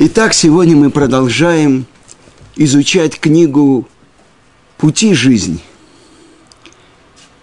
Итак, 0.00 0.32
сегодня 0.32 0.76
мы 0.76 0.90
продолжаем 0.90 1.84
изучать 2.54 3.18
книгу 3.18 3.88
«Пути 4.76 5.12
жизни». 5.12 5.58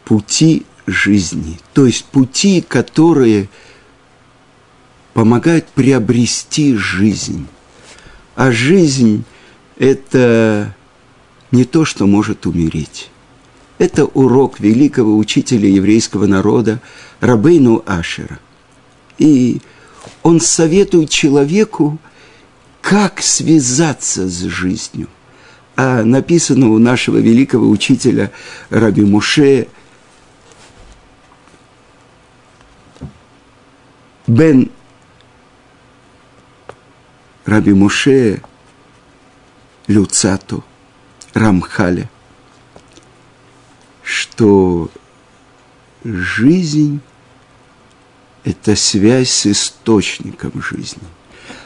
Пути 0.06 0.66
жизни, 0.88 1.60
то 1.74 1.86
есть 1.86 2.06
пути, 2.06 2.62
которые 2.62 3.50
помогают 5.14 5.68
приобрести 5.68 6.78
жизнь. 6.78 7.46
А 8.38 8.54
жизнь– 8.54 9.26
это 9.78 10.74
не 11.52 11.66
то, 11.66 11.84
что 11.84 12.08
может 12.08 12.46
умереть. 12.46 13.10
Это 13.80 14.06
урок 14.06 14.62
великого 14.62 15.18
учителя 15.18 15.68
еврейского 15.68 16.26
народа 16.26 16.80
Рабейну 17.20 17.84
Ашера. 17.86 18.40
И 19.18 19.60
он 20.24 20.40
советует 20.40 21.10
человеку 21.10 22.00
как 22.86 23.20
связаться 23.20 24.28
с 24.30 24.44
жизнью. 24.44 25.10
А 25.76 26.04
написано 26.04 26.70
у 26.70 26.78
нашего 26.78 27.18
великого 27.18 27.68
учителя 27.68 28.32
Раби 28.70 29.02
Муше 29.02 29.68
Бен 34.28 34.70
Раби 37.46 37.74
Муше 37.74 38.44
Люцату 39.88 40.64
Рамхаля, 41.34 42.08
что 44.04 44.92
жизнь– 46.04 47.00
это 48.44 48.76
связь 48.76 49.32
с 49.32 49.48
источником 49.48 50.62
жизни– 50.62 51.02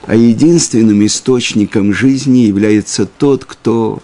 а 0.10 0.16
единственным 0.16 1.06
источником 1.06 1.94
жизни 1.94 2.40
является 2.40 3.06
тот, 3.06 3.46
кто 3.46 4.02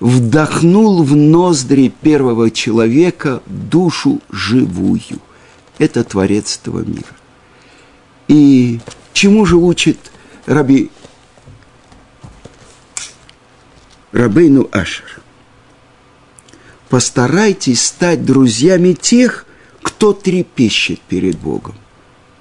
вдохнул 0.00 1.02
в 1.02 1.14
ноздри 1.14 1.92
первого 2.00 2.50
человека 2.50 3.42
душу 3.44 4.22
живую. 4.30 5.20
Это 5.76 6.04
Творец 6.04 6.58
этого 6.62 6.80
мира. 6.82 7.14
И 8.28 8.80
чему 9.12 9.44
же 9.44 9.56
учит 9.56 9.98
Раби 10.46 10.90
Рабейну 14.12 14.70
Ашер? 14.72 15.20
Постарайтесь 16.88 17.84
стать 17.84 18.24
друзьями 18.24 18.94
тех, 18.94 19.44
кто 19.82 20.14
трепещет 20.14 20.98
перед 21.00 21.38
Богом. 21.38 21.74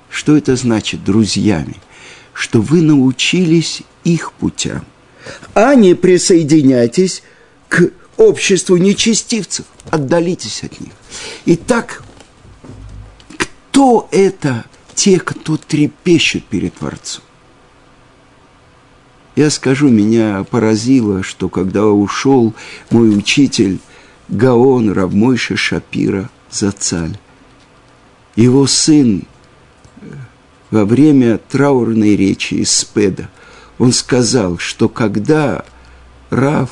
Что 0.09 0.37
это 0.37 0.55
значит 0.55 1.03
друзьями? 1.03 1.75
Что 2.39 2.61
вы 2.61 2.81
научились 2.81 3.81
их 4.05 4.31
путям, 4.31 4.85
а 5.53 5.75
не 5.75 5.93
присоединяйтесь 5.93 7.21
к 7.67 7.91
обществу 8.15 8.77
нечестивцев, 8.77 9.65
отдалитесь 9.89 10.63
от 10.63 10.79
них. 10.79 10.93
Итак, 11.45 12.01
кто 13.37 14.07
это 14.11 14.63
те, 14.95 15.19
кто 15.19 15.57
трепещет 15.57 16.45
перед 16.45 16.75
Творцом? 16.75 17.25
Я 19.35 19.49
скажу, 19.49 19.89
меня 19.89 20.45
поразило, 20.49 21.23
что 21.23 21.49
когда 21.49 21.87
ушел 21.87 22.53
мой 22.89 23.17
учитель 23.17 23.79
Гаон 24.29 24.93
Равмойша 24.93 25.57
Шапира 25.57 26.29
Зацаль, 26.49 27.17
его 28.37 28.65
сын 28.65 29.23
во 30.71 30.85
время 30.85 31.37
траурной 31.37 32.15
речи 32.15 32.55
из 32.55 32.71
Спеда, 32.71 33.29
он 33.77 33.91
сказал, 33.91 34.57
что 34.57 34.89
когда 34.89 35.65
Раф 36.29 36.69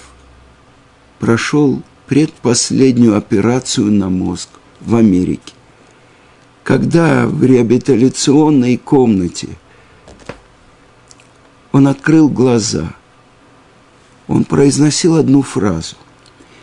прошел 1.20 1.82
предпоследнюю 2.05 3.17
операцию 3.17 3.92
на 3.92 4.10
мозг 4.10 4.49
в 4.82 4.95
Америке, 4.95 5.54
когда 6.64 7.26
в 7.27 7.44
реабилитационной 7.44 8.77
комнате 8.77 9.49
он 11.72 11.88
открыл 11.88 12.30
глаза, 12.30 12.93
он 14.27 14.43
произносил 14.43 15.16
одну 15.16 15.42
фразу, 15.42 15.95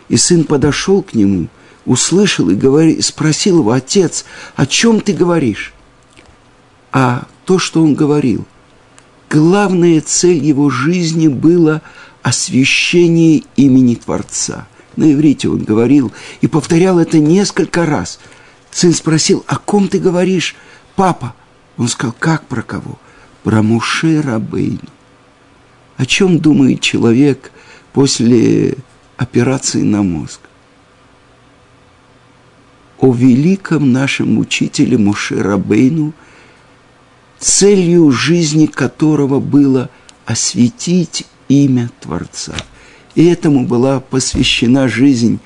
и 0.07 0.17
сын 0.17 0.43
подошел 0.43 1.01
к 1.01 1.15
нему, 1.15 1.47
услышал 1.85 2.49
и 2.49 2.55
говори, 2.55 3.01
спросил 3.01 3.59
его, 3.59 3.71
отец, 3.71 4.25
о 4.55 4.65
чем 4.65 5.01
ты 5.01 5.13
говоришь? 5.13 5.74
А 6.95 7.27
то, 7.43 7.59
что 7.59 7.83
он 7.83 7.93
говорил. 7.93 8.45
Главная 9.29 9.99
цель 9.99 10.41
его 10.41 10.69
жизни 10.69 11.27
была 11.27 11.81
освящение 12.23 13.43
имени 13.57 13.95
Творца. 13.95 14.65
На 14.95 15.11
иврите 15.11 15.49
он 15.49 15.65
говорил 15.65 16.13
и 16.39 16.47
повторял 16.47 16.97
это 16.97 17.19
несколько 17.19 17.85
раз. 17.85 18.17
Сын 18.71 18.93
спросил, 18.93 19.43
о 19.45 19.57
ком 19.57 19.89
ты 19.89 19.99
говоришь, 19.99 20.55
папа? 20.95 21.35
Он 21.75 21.89
сказал, 21.89 22.15
как 22.17 22.45
про 22.45 22.61
кого? 22.61 22.97
Про 23.43 23.61
Муше 23.61 24.21
Рабейну. 24.21 24.79
О 25.97 26.05
чем 26.05 26.39
думает 26.39 26.79
человек 26.79 27.51
после 27.91 28.75
операции 29.17 29.81
на 29.81 30.01
мозг? 30.01 30.39
О 32.99 33.13
великом 33.13 33.91
нашем 33.91 34.37
учителе 34.37 34.97
Муше 34.97 35.43
Рабейну– 35.43 36.13
целью 37.39 38.11
жизни 38.11 38.65
которого 38.65 39.39
было 39.39 39.89
осветить 40.25 41.25
имя 41.47 41.89
Творца. 41.99 42.53
И 43.15 43.25
этому 43.25 43.65
была 43.65 43.99
посвящена 43.99 44.87
жизнь 44.87 45.39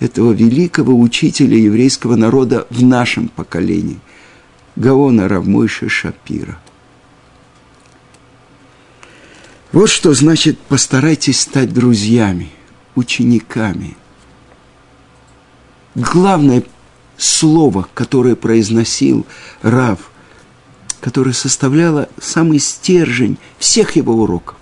этого 0.00 0.32
великого 0.32 0.98
учителя 0.98 1.56
еврейского 1.56 2.16
народа 2.16 2.66
в 2.70 2.82
нашем 2.82 3.28
поколении, 3.28 4.00
Гаона 4.76 5.28
Равмойша 5.28 5.88
Шапира. 5.88 6.58
Вот 9.72 9.88
что 9.88 10.14
значит 10.14 10.58
постарайтесь 10.58 11.40
стать 11.40 11.72
друзьями, 11.72 12.50
учениками. 12.96 13.96
Главное 15.94 16.64
слово, 17.16 17.86
которое 17.94 18.34
произносил 18.34 19.26
Рав 19.62 20.09
которая 21.00 21.34
составляла 21.34 22.08
самый 22.20 22.58
стержень 22.58 23.38
всех 23.58 23.96
его 23.96 24.14
уроков. 24.14 24.56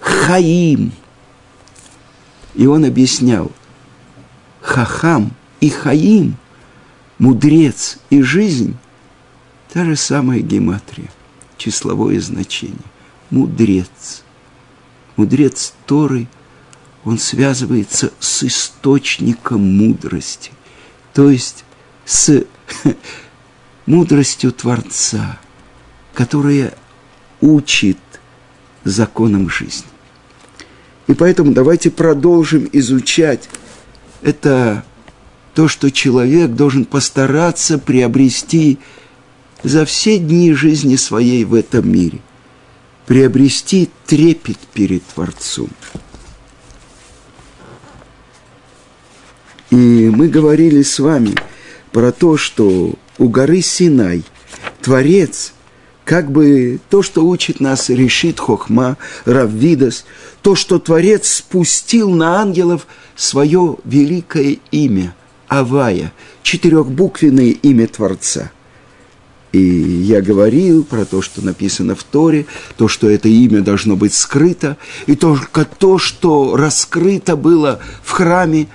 Хаим. 0.00 0.92
И 2.54 2.66
он 2.66 2.84
объяснял, 2.84 3.52
хахам 4.62 5.32
и 5.60 5.68
хаим, 5.68 6.36
мудрец 7.18 7.98
и 8.08 8.22
жизнь, 8.22 8.76
та 9.72 9.84
же 9.84 9.96
самая 9.96 10.40
гематрия, 10.40 11.10
числовое 11.58 12.20
значение. 12.20 12.78
Мудрец. 13.30 14.22
Мудрец 15.16 15.74
Торы, 15.84 16.28
он 17.04 17.18
связывается 17.18 18.12
с 18.20 18.42
источником 18.42 19.76
мудрости, 19.76 20.52
то 21.12 21.30
есть 21.30 21.64
с 22.04 22.44
мудростью 23.86 24.52
Творца– 24.52 25.38
которая 26.16 26.72
учит 27.42 27.98
законам 28.84 29.50
жизни. 29.50 29.84
И 31.08 31.12
поэтому 31.12 31.52
давайте 31.52 31.90
продолжим 31.90 32.66
изучать 32.72 33.50
это 34.22 34.82
то, 35.54 35.68
что 35.68 35.90
человек 35.90 36.52
должен 36.52 36.86
постараться 36.86 37.78
приобрести 37.78 38.78
за 39.62 39.84
все 39.84 40.18
дни 40.18 40.54
жизни 40.54 40.96
своей 40.96 41.44
в 41.44 41.52
этом 41.52 41.92
мире. 41.92 42.20
Приобрести 43.04 43.90
трепет 44.06 44.58
перед 44.72 45.04
Творцом. 45.04 45.68
И 49.70 50.10
мы 50.10 50.28
говорили 50.28 50.82
с 50.82 50.98
вами 50.98 51.34
про 51.92 52.10
то, 52.10 52.38
что 52.38 52.94
у 53.18 53.28
горы 53.28 53.60
Синай 53.60 54.24
Творец– 54.80 55.52
как 56.06 56.30
бы 56.30 56.78
то, 56.88 57.02
что 57.02 57.26
учит 57.26 57.58
нас 57.58 57.90
решит 57.90 58.38
Хохма, 58.38 58.96
Раввидас, 59.24 60.06
то, 60.40 60.54
что 60.54 60.78
Творец 60.78 61.28
спустил 61.28 62.10
на 62.10 62.40
ангелов 62.40 62.86
свое 63.16 63.76
великое 63.84 64.58
имя, 64.70 65.16
Авая, 65.48 66.12
четырехбуквенное 66.44 67.50
имя 67.50 67.88
Творца. 67.88 68.52
И 69.50 69.58
я 69.58 70.22
говорил 70.22 70.84
про 70.84 71.04
то, 71.04 71.22
что 71.22 71.44
написано 71.44 71.96
в 71.96 72.04
Торе, 72.04 72.46
то, 72.76 72.86
что 72.86 73.10
это 73.10 73.28
имя 73.28 73.60
должно 73.60 73.96
быть 73.96 74.14
скрыто, 74.14 74.76
и 75.06 75.16
только 75.16 75.64
то, 75.64 75.98
что 75.98 76.56
раскрыто 76.56 77.34
было 77.34 77.80
в 78.04 78.12
храме, 78.12 78.68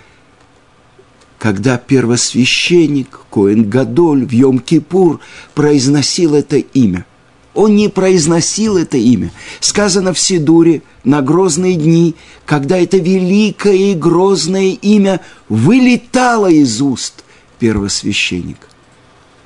когда 1.39 1.77
первосвященник 1.77 3.21
Коэн 3.29 3.69
Гадоль 3.69 4.25
в 4.25 4.31
Йом-Кипур 4.31 5.19
произносил 5.55 6.35
это 6.35 6.57
имя. 6.57 7.05
Он 7.53 7.75
не 7.75 7.89
произносил 7.89 8.77
это 8.77 8.97
имя. 8.97 9.31
Сказано 9.59 10.13
в 10.13 10.19
Сидуре 10.19 10.83
на 11.03 11.21
грозные 11.21 11.75
дни, 11.75 12.15
когда 12.45 12.77
это 12.77 12.97
великое 12.97 13.75
и 13.75 13.93
грозное 13.93 14.77
имя 14.81 15.19
вылетало 15.49 16.49
из 16.49 16.81
уст 16.81 17.25
первосвященника. 17.59 18.67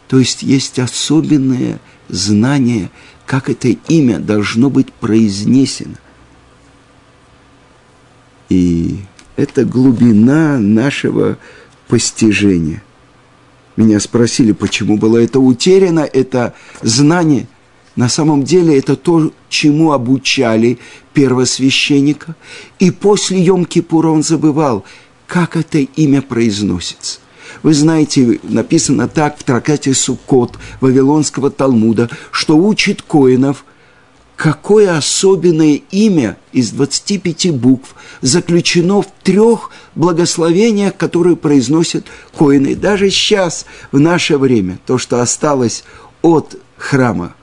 То 0.07 0.19
есть 0.19 0.43
есть 0.43 0.77
особенное 0.77 1.79
знание, 2.07 2.91
как 3.25 3.49
это 3.49 3.69
имя 3.87 4.19
должно 4.19 4.69
быть 4.69 4.93
произнесено. 4.93 5.95
И 8.49 8.99
это 9.35 9.65
глубина 9.65 10.59
нашего 10.59 11.39
постижения. 11.87 12.83
Меня 13.75 13.99
спросили, 13.99 14.51
почему 14.51 14.97
было 14.97 15.17
это 15.17 15.39
утеряно, 15.39 16.01
это 16.01 16.53
знание. 16.81 17.47
На 17.95 18.09
самом 18.09 18.43
деле 18.43 18.77
это 18.77 18.95
то, 18.95 19.31
чему 19.49 19.93
обучали 19.93 20.79
первосвященника. 21.13 22.35
И 22.79 22.91
после 22.91 23.43
Йом-Кипура 23.45 24.07
он 24.07 24.21
забывал, 24.21 24.83
как 25.27 25.55
это 25.55 25.79
имя 25.79 26.21
произносится. 26.21 27.19
Вы 27.63 27.73
знаете, 27.73 28.39
написано 28.43 29.07
так 29.07 29.37
в 29.37 29.43
тракате 29.43 29.93
Суккот 29.93 30.57
Вавилонского 30.81 31.49
Талмуда, 31.49 32.09
что 32.31 32.57
учит 32.57 33.01
коинов, 33.01 33.65
какое 34.35 34.97
особенное 34.97 35.81
имя 35.91 36.37
из 36.51 36.71
25 36.71 37.51
букв 37.55 37.95
заключено 38.21 39.01
в 39.01 39.07
трех 39.23 39.71
благословениях, 39.95 40.97
которые 40.97 41.37
произносят 41.37 42.05
коины. 42.37 42.75
Даже 42.75 43.09
сейчас, 43.09 43.65
в 43.91 43.99
наше 43.99 44.37
время, 44.37 44.79
то, 44.85 44.97
что 44.97 45.21
осталось 45.21 45.85
от 46.21 46.59
храма, 46.77 47.35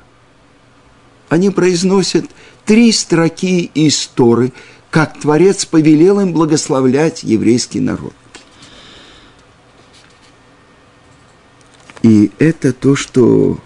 они 1.32 1.49
произносят 1.49 2.26
три 2.67 2.93
строки 2.93 3.70
из 3.73 4.06
Торы, 4.06 4.52
как 4.90 5.19
Творец 5.19 5.64
повелел 5.64 6.20
им 6.20 6.34
благословлять 6.34 7.23
еврейский 7.23 7.81
народ. 7.81 8.12
И 12.02 12.31
это 12.38 12.75
то, 12.75 12.94
что 12.96 13.58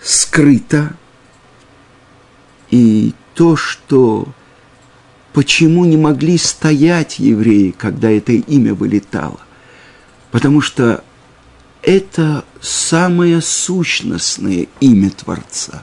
скрыто, 0.00 0.96
и 2.70 3.12
то, 3.34 3.56
что 3.56 4.26
почему 5.34 5.84
не 5.84 5.98
могли 5.98 6.38
стоять 6.38 7.18
евреи, 7.18 7.74
когда 7.76 8.10
это 8.10 8.32
имя 8.32 8.72
вылетало. 8.72 9.40
Потому 10.30 10.62
что 10.62 11.04
это 11.82 12.44
самое 12.60 13.40
сущностное 13.40 14.66
имя 14.80 15.10
Творца, 15.10 15.82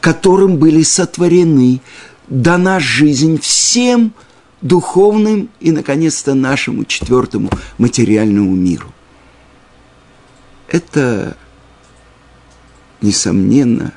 которым 0.00 0.56
были 0.56 0.82
сотворены, 0.82 1.80
дана 2.28 2.80
жизнь 2.80 3.40
всем– 3.40 4.12
духовным 4.62 5.50
и, 5.60 5.72
наконец-то, 5.72 6.34
нашему 6.34 6.84
четвертому 6.84 7.50
материальному 7.78 8.54
миру. 8.54 8.92
Это, 10.68 11.36
несомненно, 13.02 13.92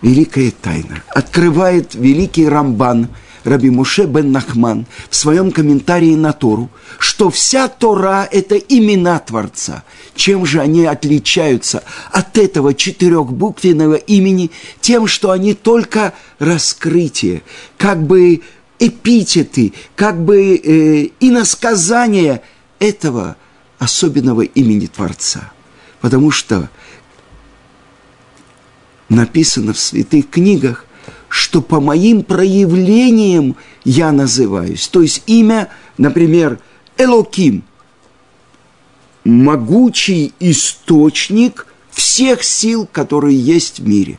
великая 0.00 0.52
тайна. 0.52 1.02
Открывает 1.08 1.94
великий 1.94 2.48
Рамбан 2.48 3.08
Раби 3.44 3.70
Муше 3.70 4.04
бен 4.04 4.32
Нахман 4.32 4.86
в 5.08 5.16
своем 5.16 5.50
комментарии 5.50 6.14
на 6.14 6.32
Тору, 6.32 6.70
что 6.98 7.30
вся 7.30 7.68
Тора– 7.68 8.28
это 8.30 8.56
имена 8.56 9.18
Творца. 9.18 9.82
Чем 10.14 10.44
же 10.44 10.60
они 10.60 10.84
отличаются 10.84 11.82
от 12.12 12.36
этого 12.36 12.74
четырехбуквенного 12.74 13.94
имени? 13.94 14.50
Тем, 14.80 15.06
что 15.06 15.30
они 15.30 15.54
только 15.54 16.12
раскрытие, 16.38 17.42
как 17.78 18.02
бы 18.02 18.42
эпитеты, 18.78 19.72
как 19.96 20.22
бы 20.22 20.56
э, 20.56 21.08
иносказания 21.20 22.42
этого 22.78 23.36
особенного 23.78 24.42
имени 24.42 24.86
Творца. 24.86 25.52
Потому 26.00 26.30
что 26.30 26.68
написано 29.08 29.72
в 29.72 29.78
святых 29.78 30.28
книгах, 30.30 30.86
что 31.30 31.62
по 31.62 31.80
моим 31.80 32.22
проявлениям 32.24 33.56
я 33.84 34.12
называюсь. 34.12 34.88
То 34.88 35.00
есть 35.00 35.22
имя, 35.26 35.68
например, 35.96 36.58
Элоким, 36.98 37.62
могучий 39.24 40.34
источник 40.40 41.66
всех 41.90 42.42
сил, 42.42 42.86
которые 42.90 43.38
есть 43.38 43.78
в 43.78 43.88
мире. 43.88 44.18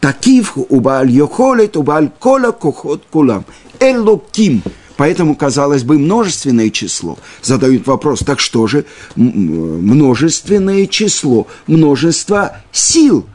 Такив 0.00 0.52
убаль 0.56 1.10
йохолет, 1.10 1.76
убаль 1.76 2.10
кола 2.20 2.52
кохот 2.52 3.02
кулам. 3.10 3.44
Элоким. 3.80 4.62
Поэтому, 4.96 5.34
казалось 5.34 5.82
бы, 5.82 5.98
множественное 5.98 6.70
число. 6.70 7.18
Задают 7.40 7.86
вопрос, 7.86 8.20
так 8.20 8.38
что 8.38 8.66
же 8.66 8.84
множественное 9.16 10.86
число? 10.86 11.46
Множество 11.66 12.58
сил. 12.70 13.26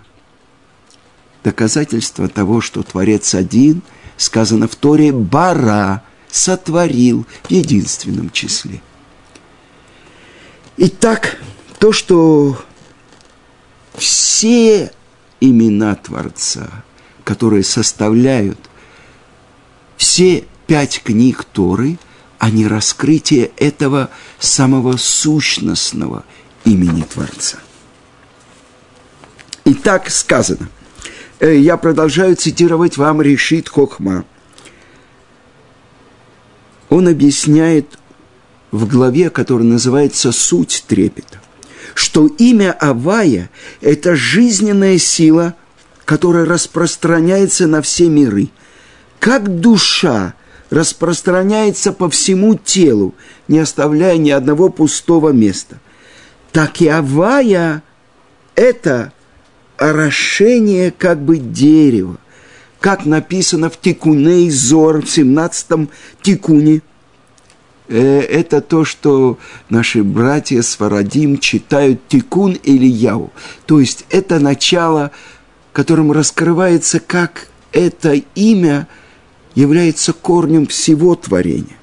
Доказательство 1.44 2.30
того, 2.30 2.62
что 2.62 2.84
Творец 2.84 3.36
один, 3.36 3.82
сказано 4.18 4.68
в 4.68 4.76
Торе, 4.76 5.12
бара, 5.12 6.04
сотворил 6.32 7.26
в 7.44 7.52
единственном 7.52 8.32
числе. 8.32 8.82
Итак, 10.78 11.38
то, 11.80 11.92
что 11.92 12.64
все 13.96 14.92
имена 15.42 15.96
Творца, 15.96 16.84
которые 17.24 17.64
составляют 17.64 18.58
все 19.98 20.46
пять 20.66 21.04
книг 21.04 21.44
Торы, 21.44 21.98
они 22.40 22.68
раскрытие 22.68 23.52
этого 23.58 24.10
самого 24.40 24.98
сущностного 24.98 26.24
имени 26.64 27.04
Творца. 27.04 27.58
И 29.66 29.74
так 29.74 30.10
сказано. 30.10 30.70
Э, 31.44 31.58
я 31.58 31.76
продолжаю 31.76 32.38
цитировать 32.38 32.96
вам 32.96 33.22
Решит 33.22 33.68
Хохма. 33.68 34.24
Он 36.88 37.10
объясняет 37.10 38.00
в 38.72 38.88
главе, 38.88 39.30
которая 39.30 39.68
называется 39.68 40.32
«Суть 40.32 40.86
трепета», 40.88 41.42
что 41.96 42.28
имя 42.28 42.72
Авая– 42.72 43.50
это 43.82 44.16
жизненная 44.16 44.98
сила, 44.98 45.56
которая 46.06 46.46
распространяется 46.46 47.68
на 47.68 47.82
все 47.82 48.08
миры– 48.08 48.50
как 49.20 49.62
душа 49.62 50.34
распространяется 50.70 51.94
по 51.94 52.10
всему 52.10 52.56
телу, 52.56 53.16
не 53.48 53.60
оставляя 53.60 54.18
ни 54.18 54.32
одного 54.32 54.68
пустого 54.68 55.30
места, 55.30 55.80
так 56.52 56.82
и 56.82 56.90
авая– 56.90 57.84
это 58.56 59.14
орошение 59.90 60.92
как 60.92 61.22
бы 61.24 61.38
дерева, 61.38 62.18
как 62.80 63.06
написано 63.06 63.70
в 63.70 63.80
Тикуне 63.80 64.50
Зор, 64.52 65.02
в 65.02 65.06
17-м 65.06 65.90
Тикуне. 66.22 66.82
Э, 67.88 68.20
это 68.22 68.62
то, 68.62 68.86
что 68.86 69.38
наши 69.70 70.04
братья 70.04 70.62
с 70.62 70.76
Фарадим 70.76 71.38
читают 71.38 72.02
Тикун 72.08 72.54
или 72.54 72.86
Яу. 72.86 73.32
То 73.66 73.80
есть 73.80 74.06
это 74.10 74.40
начало, 74.40 75.12
которым 75.72 76.12
раскрывается, 76.12 77.00
как 77.00 77.48
это 77.72 78.14
имя– 78.36 78.88
является 79.56 80.14
корнем 80.14 80.68
всего 80.68 81.16
творения. 81.16 81.78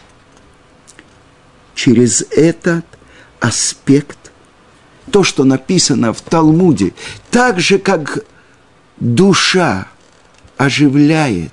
Через 1.75 2.23
этот 2.31 2.85
аспект, 3.39 4.19
то, 5.11 5.23
что 5.23 5.45
написано 5.45 6.13
в 6.13 6.21
Талмуде, 6.21 6.93
так 7.31 7.61
же, 7.61 7.79
как 7.79 8.25
душа 8.99 9.87
оживляет 10.57 11.53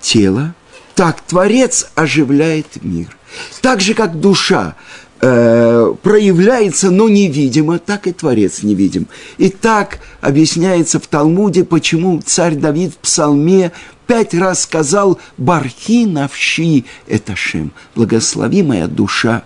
тело, 0.00 0.54
так 0.94 1.20
Творец 1.22 1.88
оживляет 1.94 2.82
мир. 2.82 3.16
Так 3.62 3.80
же, 3.80 3.94
как 3.94 4.20
душа 4.20 4.76
э, 5.20 5.94
проявляется, 6.02 6.90
но 6.90 7.08
невидимо, 7.08 7.78
так 7.78 8.06
и 8.06 8.12
Творец 8.12 8.62
невидим. 8.62 9.08
И 9.38 9.48
так 9.48 9.98
объясняется 10.20 11.00
в 11.00 11.06
Талмуде, 11.06 11.64
почему 11.64 12.20
царь 12.24 12.54
Давид 12.54 12.92
в 12.92 12.98
псалме 12.98 13.72
пять 14.06 14.34
раз 14.34 14.62
сказал 14.62 15.18
«Бархи 15.36 16.04
навщи 16.04 16.84
это 17.06 17.34
Шем», 17.34 17.72
«Благослови 17.94 18.62
моя 18.62 18.86
душа 18.86 19.42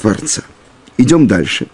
Творца». 0.00 0.42
Идем 0.98 1.26
дальше. 1.26 1.66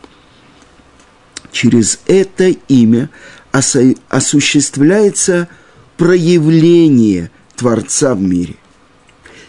Через 1.52 2.00
это 2.06 2.48
имя 2.68 3.10
осуществляется 3.50 5.48
проявление 5.96 7.30
Творца 7.56 8.14
в 8.14 8.20
мире. 8.20 8.56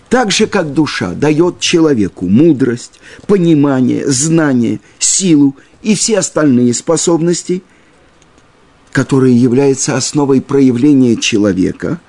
Так 0.10 0.32
же, 0.32 0.48
как 0.48 0.74
душа 0.74 1.14
дает 1.14 1.60
человеку 1.60 2.28
мудрость, 2.28 3.00
понимание, 3.28 4.08
знание, 4.08 4.80
силу 4.98 5.56
и 5.84 5.94
все 5.94 6.18
остальные 6.18 6.74
способности, 6.74 7.62
которая 8.92 9.32
является 9.32 9.96
основой 9.96 10.42
проявления 10.42 11.16
человека, 11.16 12.02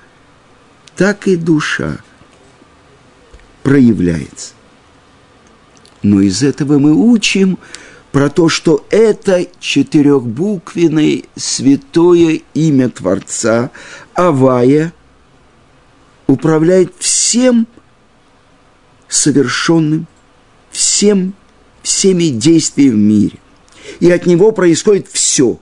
так 0.95 1.27
и 1.27 1.35
душа 1.35 1.99
проявляется. 3.61 4.53
Но 6.01 6.21
из 6.21 6.41
этого 6.41 6.79
мы 6.79 6.93
учим 6.93 7.59
про 8.11 8.29
то, 8.29 8.49
что 8.49 8.85
это 8.89 9.47
четырехбуквенное 9.59 11.23
святое 11.35 12.41
имя 12.53 12.89
Творца, 12.89 13.71
Авая, 14.13 14.93
управляет 16.27 16.93
всем 16.99 17.67
совершенным, 19.07 20.07
всем, 20.71 21.33
всеми 21.83 22.25
действиями 22.25 22.91
в 22.91 22.97
мире. 22.97 23.37
И 23.99 24.11
от 24.11 24.25
него 24.25 24.51
происходит 24.51 25.07
все 25.07 25.59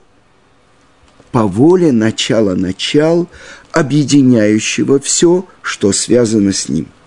по 1.32 1.44
воле 1.44 1.92
начала 1.92 2.54
начал, 2.54 3.28
объединяющего 3.70 4.98
все, 4.98 5.46
что 5.62 5.92
связано 5.92 6.52
с 6.52 6.68
ним– 6.68 6.88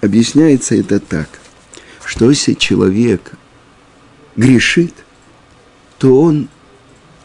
Объясняется 0.00 0.76
это 0.76 0.98
так, 0.98 1.28
что 2.04 2.30
если 2.30 2.54
человек 2.54 3.32
грешит, 4.34 4.94
то 5.98 6.22
он 6.22 6.48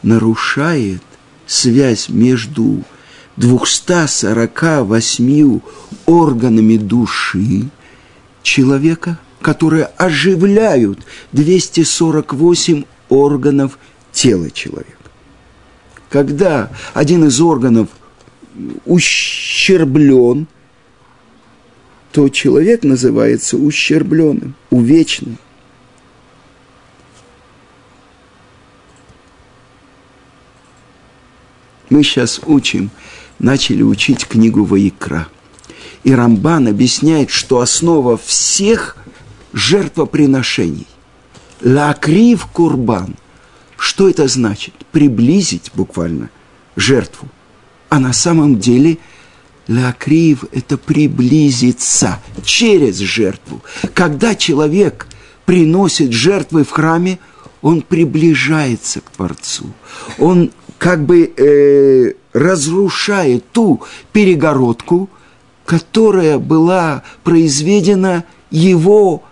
нарушает 0.03 1.01
связь 1.47 2.09
между 2.09 2.83
248 3.37 5.59
органами 6.05 6.77
души 6.77 7.69
человека, 8.43 9.17
которые 9.41 9.85
оживляют 9.85 10.99
248 11.31 12.83
органов 13.09 13.79
тела 14.11 14.51
человека. 14.51 14.91
Когда 16.09 16.69
один 16.93 17.25
из 17.25 17.39
органов 17.39 17.87
ущерблен, 18.85 20.47
то 22.15 22.29
человек 22.29 22.83
называется 22.83 23.57
ущербленным, 23.57 24.55
увечным. 24.69 25.37
Мы 31.89 32.03
сейчас 32.03 32.39
учим, 32.45 32.89
начали 33.37 33.81
учить 33.81 34.25
книгу 34.25 34.63
Ваикра. 34.63 35.27
И 36.05 36.13
Рамбан 36.13 36.69
объясняет, 36.69 37.31
что 37.31 37.59
основа 37.59 38.15
всех 38.15 38.95
жертвоприношений– 39.51 40.87
лакрив 41.61 42.45
курбан. 42.45 43.15
Что 43.75 44.07
это 44.07 44.29
значит? 44.29 44.73
Приблизить 44.93 45.69
буквально 45.73 46.29
жертву. 46.77 47.27
А 47.89 47.99
на 47.99 48.13
самом 48.13 48.57
деле– 48.57 48.99
Лакрив– 49.67 50.45
это 50.51 50.77
приблизиться 50.77 52.19
через 52.43 52.97
жертву. 52.99 53.61
Когда 53.93 54.35
человек 54.35 55.07
приносит 55.45 56.11
жертвы 56.11 56.63
в 56.63 56.71
храме, 56.71 57.19
он 57.61 57.81
приближается 57.81 59.01
к 59.01 59.09
Творцу. 59.09 59.65
Он 60.19 60.51
как 60.77 61.03
бы 61.03 61.33
э, 61.35 62.13
разрушает 62.33 63.49
ту 63.51 63.81
перегородку, 64.11 65.09
которая 65.65 66.37
была 66.37 67.03
произведена 67.23 68.23
его 68.51 69.23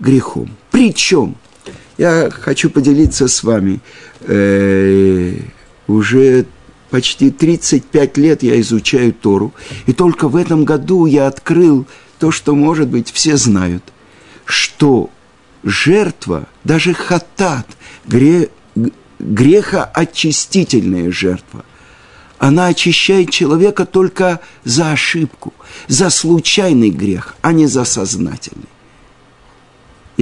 грехом. 0.00 0.50
Причем, 0.70 1.36
я 1.98 2.30
хочу 2.30 2.70
поделиться 2.70 3.28
с 3.28 3.42
вами, 3.42 3.80
э, 4.20 5.34
уже 5.86 6.46
почти 6.92 7.30
35 7.30 8.18
лет 8.18 8.42
я 8.42 8.60
изучаю 8.60 9.14
Тору, 9.14 9.54
и 9.86 9.94
только 9.94 10.28
в 10.28 10.36
этом 10.36 10.66
году 10.66 11.06
я 11.06 11.26
открыл 11.26 11.86
то, 12.18 12.30
что, 12.30 12.54
может 12.54 12.88
быть, 12.88 13.10
все 13.10 13.38
знают, 13.38 13.82
что 14.44 15.08
жертва, 15.64 16.46
даже 16.64 16.92
хатат, 16.92 17.66
гре, 18.04 18.50
грехоочистительная 19.18 21.10
жертва, 21.10 21.64
она 22.38 22.66
очищает 22.66 23.30
человека 23.30 23.86
только 23.86 24.40
за 24.64 24.92
ошибку, 24.92 25.54
за 25.88 26.10
случайный 26.10 26.90
грех, 26.90 27.36
а 27.40 27.52
не 27.52 27.68
за 27.68 27.86
сознательный. 27.86 28.68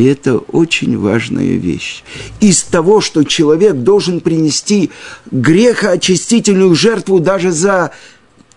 И 0.01 0.05
это 0.05 0.39
очень 0.39 0.97
важная 0.97 1.57
вещь. 1.57 2.05
Из 2.41 2.63
того, 2.63 3.03
что 3.03 3.23
человек 3.23 3.75
должен 3.75 4.21
принести 4.23 4.91
грехоочистительную 5.31 6.75
жертву 6.75 7.21
даже 7.21 7.53
за 7.53 7.93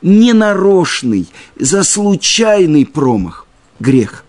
ненарочный, 0.02 1.28
за 1.60 1.84
случайный 1.84 2.86
промах, 2.86 3.46
грех. 3.82 4.24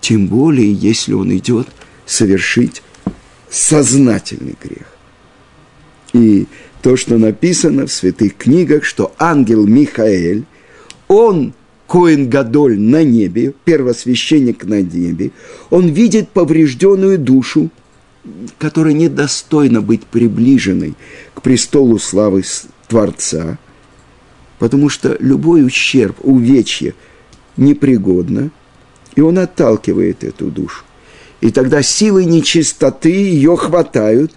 Тем 0.00 0.26
более, 0.26 0.72
если 0.72 1.12
он 1.12 1.36
идет 1.36 1.68
совершить 2.06 2.82
сознательный 3.50 4.56
грех. 4.58 4.86
И 6.14 6.46
то, 6.80 6.96
что 6.96 7.18
написано 7.18 7.86
в 7.86 7.92
святых 7.92 8.38
книгах, 8.38 8.84
что 8.84 9.14
ангел 9.18 9.66
Михаэль, 9.66 10.46
он– 11.06 11.52
Коин 11.94 12.28
Гадоль 12.28 12.76
на 12.76 13.04
небе, 13.04 13.54
первосвященник 13.64 14.64
на 14.64 14.82
небе, 14.82 15.30
он 15.70 15.86
видит 15.86 16.28
поврежденную 16.28 17.20
душу, 17.20 17.70
которая 18.58 18.94
недостойна 18.94 19.80
быть 19.80 20.04
приближенной 20.04 20.94
к 21.34 21.40
престолу 21.40 22.00
славы 22.00 22.42
Творца, 22.88 23.58
потому 24.58 24.88
что 24.88 25.16
любой 25.20 25.64
ущерб, 25.64 26.16
увечье 26.22 26.94
непригодно, 27.56 28.50
и 29.14 29.20
он 29.20 29.38
отталкивает 29.38 30.24
эту 30.24 30.50
душу. 30.50 30.82
И 31.40 31.52
тогда 31.52 31.80
силы 31.80 32.24
нечистоты 32.24 33.12
ее 33.12 33.56
хватают. 33.56 34.32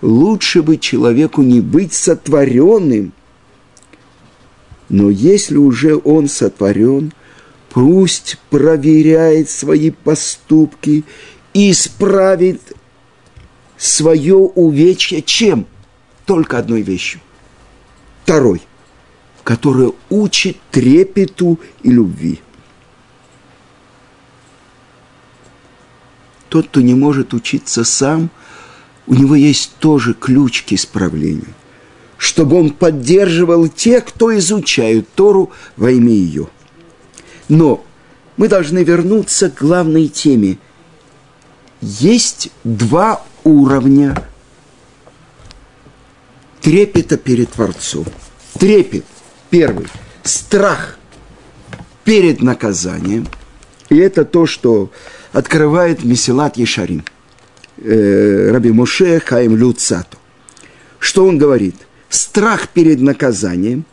Лучше 0.00 0.62
бы 0.62 0.78
человеку 0.78 1.42
не 1.42 1.60
быть 1.60 1.92
сотворенным– 1.92 3.12
но 4.90 5.08
если 5.08 5.56
уже 5.56 5.96
он 5.96 6.28
сотворен, 6.28 7.12
пусть 7.70 8.38
проверяет 8.50 9.48
свои 9.48 9.90
поступки 9.90 11.04
и 11.54 11.70
исправит 11.70 12.60
свое 13.78 14.34
увечье 14.34 15.22
чем? 15.22 15.66
Только 16.26 16.58
одной 16.58 16.82
вещью. 16.82 17.20
Второй, 18.24 18.62
которая 19.44 19.92
учит 20.10 20.56
трепету 20.72 21.60
и 21.84 21.90
любви. 21.90 22.40
Тот, 26.48 26.66
кто 26.66 26.80
не 26.80 26.94
может 26.94 27.32
учиться 27.32 27.84
сам, 27.84 28.28
у 29.06 29.14
него 29.14 29.36
есть 29.36 29.76
тоже 29.78 30.14
ключ 30.14 30.64
к 30.64 30.72
исправлению 30.72 31.54
чтобы 32.20 32.58
он 32.58 32.70
поддерживал 32.72 33.66
тех, 33.66 34.04
кто 34.04 34.36
изучают 34.36 35.08
Тору 35.14 35.52
во 35.78 35.90
имя 35.90 36.12
ее. 36.12 36.48
Но 37.48 37.82
мы 38.36 38.46
должны 38.46 38.84
вернуться 38.84 39.48
к 39.48 39.62
главной 39.62 40.08
теме. 40.08 40.58
Есть 41.80 42.50
два 42.62 43.22
уровня 43.42 44.22
трепета 46.60 47.16
перед 47.16 47.52
Творцом. 47.52 48.04
Трепет, 48.58 49.06
первый, 49.48 49.86
страх 50.22 50.98
перед 52.04 52.42
наказанием. 52.42 53.26
И 53.88 53.96
это 53.96 54.26
то, 54.26 54.44
что 54.44 54.90
открывает 55.32 56.04
Месилат 56.04 56.58
Ешарим, 56.58 57.02
э, 57.78 58.50
Раби 58.52 58.72
Моше 58.72 59.20
Хаим 59.20 59.56
Люцату. 59.56 60.18
Что 60.98 61.24
он 61.24 61.38
говорит– 61.38 61.76
страх 62.10 62.68
перед 62.68 63.00
наказанием 63.00 63.84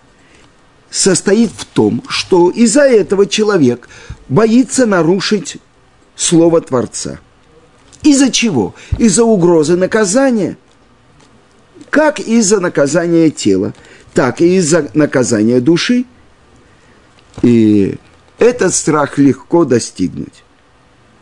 состоит 0.89 1.51
в 1.55 1.65
том, 1.65 2.03
что 2.09 2.50
из-за 2.50 2.81
этого 2.81 3.27
человек 3.27 3.88
боится 4.27 4.86
нарушить 4.86 5.57
слово 6.15 6.59
Творца. 6.62 7.19
Из-за 8.03 8.31
чего? 8.31 8.75
Из-за 8.97 9.24
угрозы 9.24 9.75
наказания. 9.77 10.57
Как 11.89 12.19
из-за 12.19 12.59
наказания 12.59 13.29
тела, 13.29 13.74
так 14.13 14.41
и 14.41 14.57
из-за 14.57 14.89
наказания 14.93 15.62
души. 15.62 16.05
И 17.43 17.95
этот 18.39 18.74
страх 18.74 19.17
легко 19.17 19.63
достигнуть. 19.63 20.43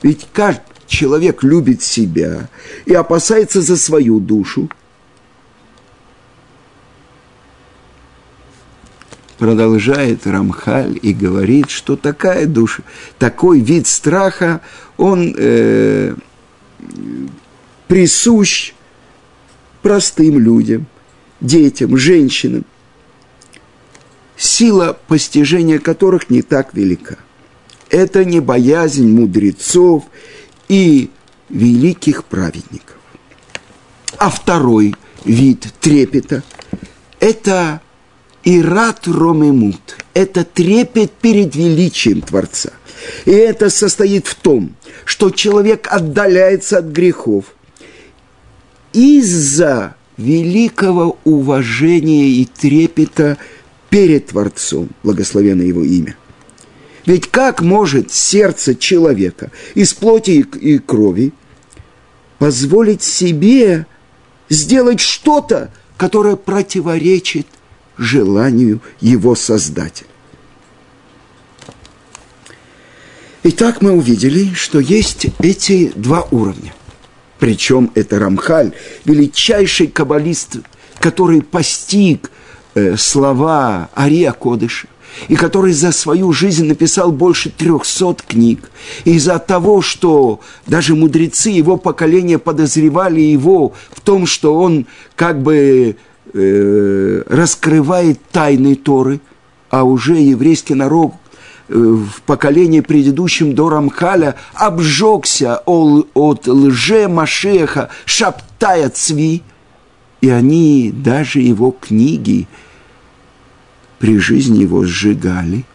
Ведь 0.02 0.28
каждый 0.32 0.64
человек 0.88 1.44
любит 1.44 1.82
себя 1.82 2.50
и 2.86 2.94
опасается 2.94 3.62
за 3.62 3.76
свою 3.76 4.20
душу– 4.20 4.70
продолжает 9.38 10.26
Рамхаль 10.26 11.00
и 11.02 11.14
говорит, 11.14 11.70
что 11.70 11.96
такая 11.96 12.46
душа, 12.46 12.84
такой 13.20 13.60
вид 13.60 13.88
страха, 13.88 14.62
он 14.98 15.36
э, 15.38 16.16
присущ 17.88 18.74
простым 19.82 20.40
людям, 20.40 20.88
детям, 21.42 21.98
женщинам, 21.98 22.66
сила 24.38 24.98
постижения 25.08 25.80
которых 25.80 26.30
не 26.30 26.42
так 26.42 26.74
велика. 26.74 27.18
Это 27.90 28.26
не 28.26 28.40
боязнь 28.40 29.08
мудрецов 29.08 30.06
и 30.68 31.12
великих 31.50 32.24
праведников. 32.26 32.96
А 34.18 34.30
второй 34.30 34.96
вид 35.24 35.68
трепета– 35.80 36.44
это 37.20 37.82
ират 38.46 39.08
ромемут, 39.08 39.98
это 40.14 40.46
трепет 40.46 41.12
перед 41.12 41.56
величием 41.56 42.22
Творца. 42.22 42.72
И 43.26 43.32
это 43.32 43.70
состоит 43.70 44.28
в 44.28 44.36
том, 44.36 44.76
что 45.04 45.30
человек 45.32 45.88
отдаляется 45.92 46.78
от 46.78 46.86
грехов 46.86 47.46
из-за 48.94 49.96
великого 50.18 51.18
уважения 51.24 52.30
и 52.30 52.46
трепета 52.46 53.38
перед 53.90 54.28
Творцом, 54.28 54.90
благословенно 55.04 55.62
его 55.62 55.84
имя. 55.84 56.16
Ведь 57.06 57.30
как 57.30 57.62
может 57.62 58.12
сердце 58.12 58.74
человека 58.74 59.52
из 59.76 59.94
плоти 59.94 60.46
и 60.60 60.80
крови 60.80 61.34
позволить 62.40 63.04
себе 63.04 63.86
сделать 64.50 65.00
что-то, 65.00 65.72
которое 65.98 66.36
противоречит 66.36 67.48
желанию 67.98 68.82
его 69.00 69.36
Создателя. 69.36 70.08
Итак, 73.44 73.82
мы 73.82 73.92
увидели, 73.92 74.54
что 74.56 74.80
есть 74.80 75.28
эти 75.40 75.92
два 75.96 76.28
уровня. 76.32 76.74
Причем 77.38 77.92
это 77.94 78.18
Рамхаль, 78.18 78.72
величайший 79.04 79.86
каббалист, 79.86 80.58
который 81.00 81.44
постиг 81.44 82.32
э, 82.74 82.98
слова 82.98 83.90
Ария 83.96 84.32
Кодыша, 84.32 84.88
и 85.28 85.36
который 85.36 85.74
за 85.74 85.92
свою 85.92 86.32
жизнь 86.32 86.66
написал 86.66 87.12
больше 87.12 87.50
трехсот 87.50 88.22
книг. 88.22 88.72
Из-за 89.04 89.40
того, 89.40 89.82
что 89.82 90.40
даже 90.66 90.96
мудрецы 90.96 91.50
его 91.50 91.78
поколения 91.78 92.40
подозревали 92.40 93.22
его 93.22 93.74
в 93.92 94.02
том, 94.02 94.26
что 94.26 94.56
он 94.56 94.88
как 95.16 95.42
бы 95.42 95.98
э, 96.36 97.24
раскрывает 97.28 98.20
тайны 98.32 98.76
Торы, 98.76 99.20
а 99.70 99.84
уже 99.84 100.16
еврейский 100.18 100.76
народ 100.76 101.14
э, 101.68 101.74
в 101.74 102.22
поколении 102.26 102.82
предыдущем 102.82 103.56
до 103.56 103.70
Рамхаля 103.70 104.36
обжегся 104.54 105.64
от 105.66 106.48
лже 106.48 107.08
Машеха, 107.08 107.90
шаптая 108.06 108.90
цви, 108.90 109.42
и 110.22 110.30
они 110.30 110.94
даже 110.96 111.40
его 111.40 111.72
книги– 111.72 112.48
при 114.00 114.20
жизни 114.20 114.60
его 114.60 114.84
сжигали. 114.86 115.66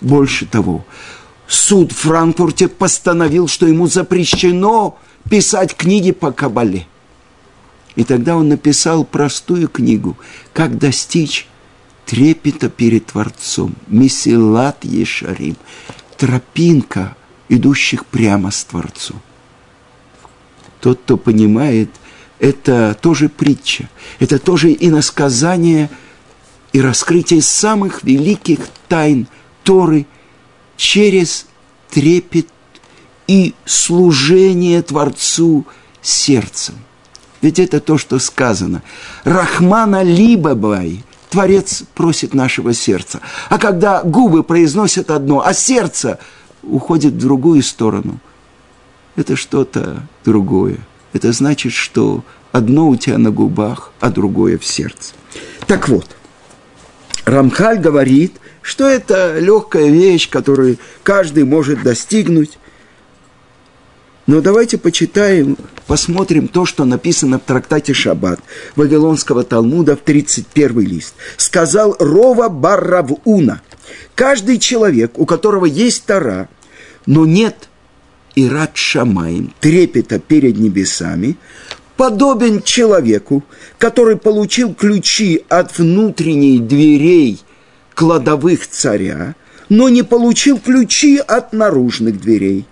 Больше 0.00 0.46
того, 0.46 0.84
суд 1.46 1.92
в 1.92 1.96
Франкфурте 1.96 2.68
постановил, 2.68 3.48
что 3.48 3.66
ему 3.66 3.86
запрещено 3.86 4.98
писать 5.28 5.76
книги 5.76 6.12
по 6.12 6.32
Кабале. 6.32 6.86
И 7.98 8.04
тогда 8.04 8.36
он 8.36 8.48
написал 8.48 9.04
простую 9.04 9.68
книгу 9.68 10.16
«Как 10.54 10.78
достичь 10.78 11.46
трепета 12.06 12.70
перед 12.70 13.06
Творцом». 13.06 13.74
Месилат 13.88 14.84
Ешарим. 14.84 15.56
Тропинка, 16.16 17.14
идущих 17.50 18.06
прямо 18.06 18.50
с 18.50 18.64
Творцом. 18.64 19.20
Тот, 20.80 21.00
кто 21.00 21.18
понимает, 21.18 21.90
это 22.38 22.96
тоже 22.98 23.28
притча, 23.28 23.90
это 24.18 24.38
тоже 24.38 24.72
иносказание– 24.72 25.90
и 26.72 26.80
раскрытие 26.80 27.42
самых 27.42 28.02
великих 28.02 28.60
тайн 28.88 29.26
Торы 29.64 30.06
через 30.76 31.46
трепет 31.90 32.48
и 33.26 33.54
служение 33.64 34.82
Творцу 34.82 35.66
сердцем. 36.02 36.76
Ведь 37.40 37.58
это 37.58 37.80
то, 37.80 37.98
что 37.98 38.18
сказано. 38.18 38.82
Рахмана 39.24 40.02
Либабай, 40.02 41.04
Творец 41.30 41.84
просит 41.94 42.34
нашего 42.34 42.72
сердца. 42.74 43.20
А 43.48 43.58
когда 43.58 44.02
губы 44.02 44.42
произносят 44.42 45.10
одно, 45.10 45.44
а 45.44 45.52
сердце 45.52 46.18
уходит 46.62 47.14
в 47.14 47.18
другую 47.18 47.62
сторону, 47.62 48.18
это 49.16 49.36
что-то 49.36 50.02
другое. 50.24 50.78
Это 51.12 51.32
значит, 51.32 51.72
что 51.72 52.24
одно 52.52 52.88
у 52.88 52.96
тебя 52.96 53.18
на 53.18 53.30
губах, 53.30 53.92
а 54.00 54.10
другое 54.10 54.58
в 54.58 54.64
сердце. 54.64 55.14
Так 55.66 55.88
вот, 55.88 56.16
Рамхаль 57.24 57.78
говорит, 57.78 58.36
что 58.62 58.86
это 58.86 59.38
легкая 59.38 59.88
вещь, 59.88 60.28
которую 60.28 60.78
каждый 61.02 61.44
может 61.44 61.82
достигнуть. 61.82 62.58
Но 64.28 64.42
давайте 64.42 64.76
почитаем, 64.76 65.56
посмотрим 65.86 66.48
то, 66.48 66.66
что 66.66 66.84
написано 66.84 67.38
в 67.38 67.44
трактате 67.44 67.94
Шаббат 67.94 68.40
Вавилонского 68.76 69.42
Талмуда 69.42 69.96
в 69.96 70.00
31 70.00 70.80
лист. 70.80 71.14
Сказал 71.38 71.96
Рова 71.98 72.50
Барравуна, 72.50 73.62
каждый 74.14 74.58
человек, 74.58 75.18
у 75.18 75.24
которого 75.24 75.64
есть 75.64 76.04
Тара, 76.04 76.50
но 77.06 77.24
нет 77.24 77.70
Ират 78.34 78.76
Шамаем, 78.76 79.54
трепета 79.60 80.18
перед 80.18 80.58
небесами, 80.58 81.38
подобен 81.96 82.60
человеку, 82.60 83.42
который 83.78 84.18
получил 84.18 84.74
ключи 84.74 85.42
от 85.48 85.78
внутренней 85.78 86.58
дверей 86.58 87.40
кладовых 87.94 88.68
царя, 88.68 89.36
но 89.70 89.88
не 89.88 90.02
получил 90.02 90.58
ключи 90.58 91.16
от 91.16 91.54
наружных 91.54 92.20
дверей. 92.20 92.66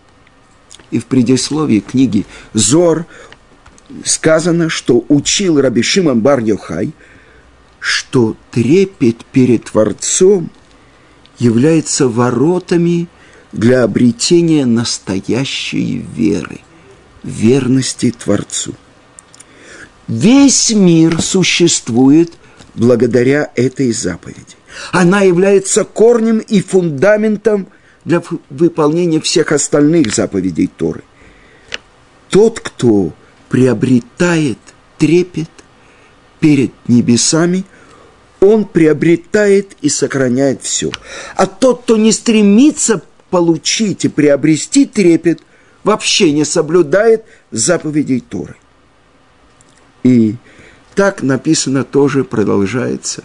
И 0.90 0.98
в 0.98 1.06
предисловии 1.06 1.80
книги 1.80 2.26
«Зор» 2.52 3.06
сказано, 4.04 4.68
что 4.68 5.04
учил 5.08 5.60
Раби 5.60 5.82
Шимон 5.82 6.20
бар 6.20 6.40
-Йохай, 6.40 6.92
что 7.80 8.36
трепет 8.50 9.24
перед 9.26 9.64
Творцом 9.64 10.50
является 11.38 12.08
воротами 12.08 13.08
для 13.52 13.84
обретения 13.84 14.66
настоящей 14.66 16.04
веры, 16.14 16.60
верности 17.22 18.10
Творцу– 18.10 18.74
Весь 20.08 20.70
мир 20.70 21.20
существует 21.20 22.32
благодаря 22.74 23.50
этой 23.56 23.92
заповеди. 23.92 24.56
Она 24.92 25.22
является 25.22 25.84
корнем 25.84 26.38
и 26.38 26.60
фундаментом 26.60 27.68
для 28.06 28.22
выполнения 28.50 29.20
всех 29.20 29.52
остальных 29.52 30.14
заповедей 30.14 30.68
Торы. 30.68 31.02
Тот, 32.30 32.60
кто 32.60 33.12
приобретает 33.48 34.58
трепет 34.96 35.50
перед 36.38 36.70
небесами, 36.86 37.64
он 38.40 38.64
приобретает 38.64 39.76
и 39.80 39.88
сохраняет 39.88 40.62
все. 40.62 40.92
А 41.34 41.46
тот, 41.46 41.82
кто 41.82 41.96
не 41.96 42.12
стремится 42.12 43.02
получить 43.30 44.04
и 44.04 44.08
приобрести 44.08 44.86
трепет, 44.86 45.42
вообще 45.82 46.30
не 46.30 46.44
соблюдает 46.44 47.24
заповедей 47.50 48.20
Торы. 48.20 48.56
И 50.04 50.36
так 50.94 51.24
написано 51.24 51.82
тоже 51.82 52.22
продолжается. 52.22 53.24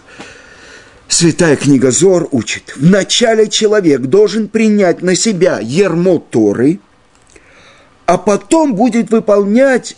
Святая 1.08 1.56
книга 1.56 1.90
Зор 1.90 2.28
учит. 2.30 2.74
Вначале 2.76 3.48
человек 3.48 4.02
должен 4.02 4.48
принять 4.48 5.02
на 5.02 5.14
себя 5.14 5.60
ермо 5.60 6.18
Торы, 6.18 6.80
а 8.06 8.18
потом 8.18 8.74
будет 8.74 9.10
выполнять 9.10 9.96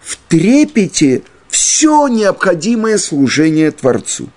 в 0.00 0.16
трепете 0.28 1.22
все 1.48 2.08
необходимое 2.08 2.98
служение 2.98 3.70
Творцу. 3.70 4.28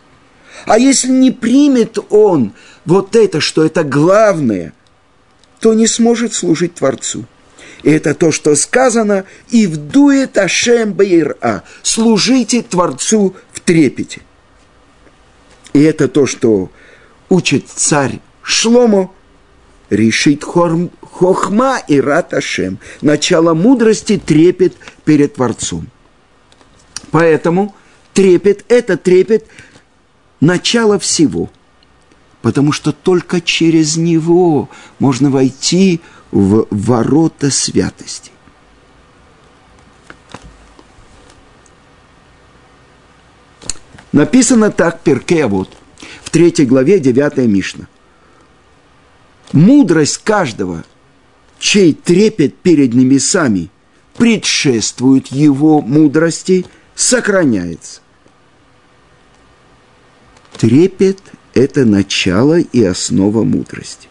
А 0.66 0.80
если 0.80 1.10
не 1.10 1.32
примет 1.32 1.98
он 2.10 2.54
вот 2.86 3.16
это, 3.16 3.40
что 3.40 3.64
это 3.64 3.84
главное, 3.84 4.74
то 5.60 5.74
не 5.74 5.88
сможет 5.88 6.34
служить 6.34 6.76
Творцу– 6.76 7.26
и 7.86 7.92
это 7.92 8.16
то, 8.16 8.32
что 8.32 8.56
сказано, 8.56 9.26
и 9.52 9.68
вдует 9.68 10.40
Ашем 10.40 10.94
Бейра, 10.94 11.64
служите 11.84 12.64
Творцу 12.64 13.36
в 13.54 13.60
трепете. 13.60 14.22
И 15.76 15.82
это 15.82 16.08
то, 16.08 16.26
что 16.26 16.72
учит 17.28 17.68
царь 17.68 18.22
Шломо, 18.42 19.12
решит 19.90 20.42
хорм, 20.42 20.90
хохма 21.02 21.80
и 21.86 22.00
рат 22.00 22.34
Ашем. 22.34 22.80
Начало 23.02 23.54
мудрости 23.54 24.18
трепет 24.18 24.78
перед 25.04 25.34
Творцом. 25.36 25.88
Поэтому 27.12 27.76
трепет– 28.14 28.64
это 28.70 28.96
трепет 28.96 29.48
начало 30.40 30.98
всего. 30.98 31.50
потому 32.46 32.72
что 32.72 32.92
только 32.92 33.42
через 33.42 33.98
него 33.98 34.70
можно 35.00 35.32
войти 35.32 36.00
в 36.30 36.68
ворота 36.70 37.50
святости. 37.50 38.30
Написано 44.16 44.72
так 44.72 45.02
Перкея 45.02 45.48
вот 45.48 45.76
в 46.24 46.30
третьей 46.30 46.66
главе 46.66 47.00
9 47.00 47.36
Мишна. 47.50 47.90
Мудрость 49.52 50.20
каждого, 50.24 50.86
чей 51.60 51.94
трепет 51.94 52.56
перед 52.56 52.94
небесами 52.94 53.70
предшествует 54.18 55.28
его 55.28 55.82
мудрости, 55.82 56.66
сохраняется. 56.96 58.00
Трепет– 60.58 61.20
это 61.54 61.84
начало 61.84 62.60
и 62.60 62.86
основа 62.86 63.44
мудрости. 63.44 64.08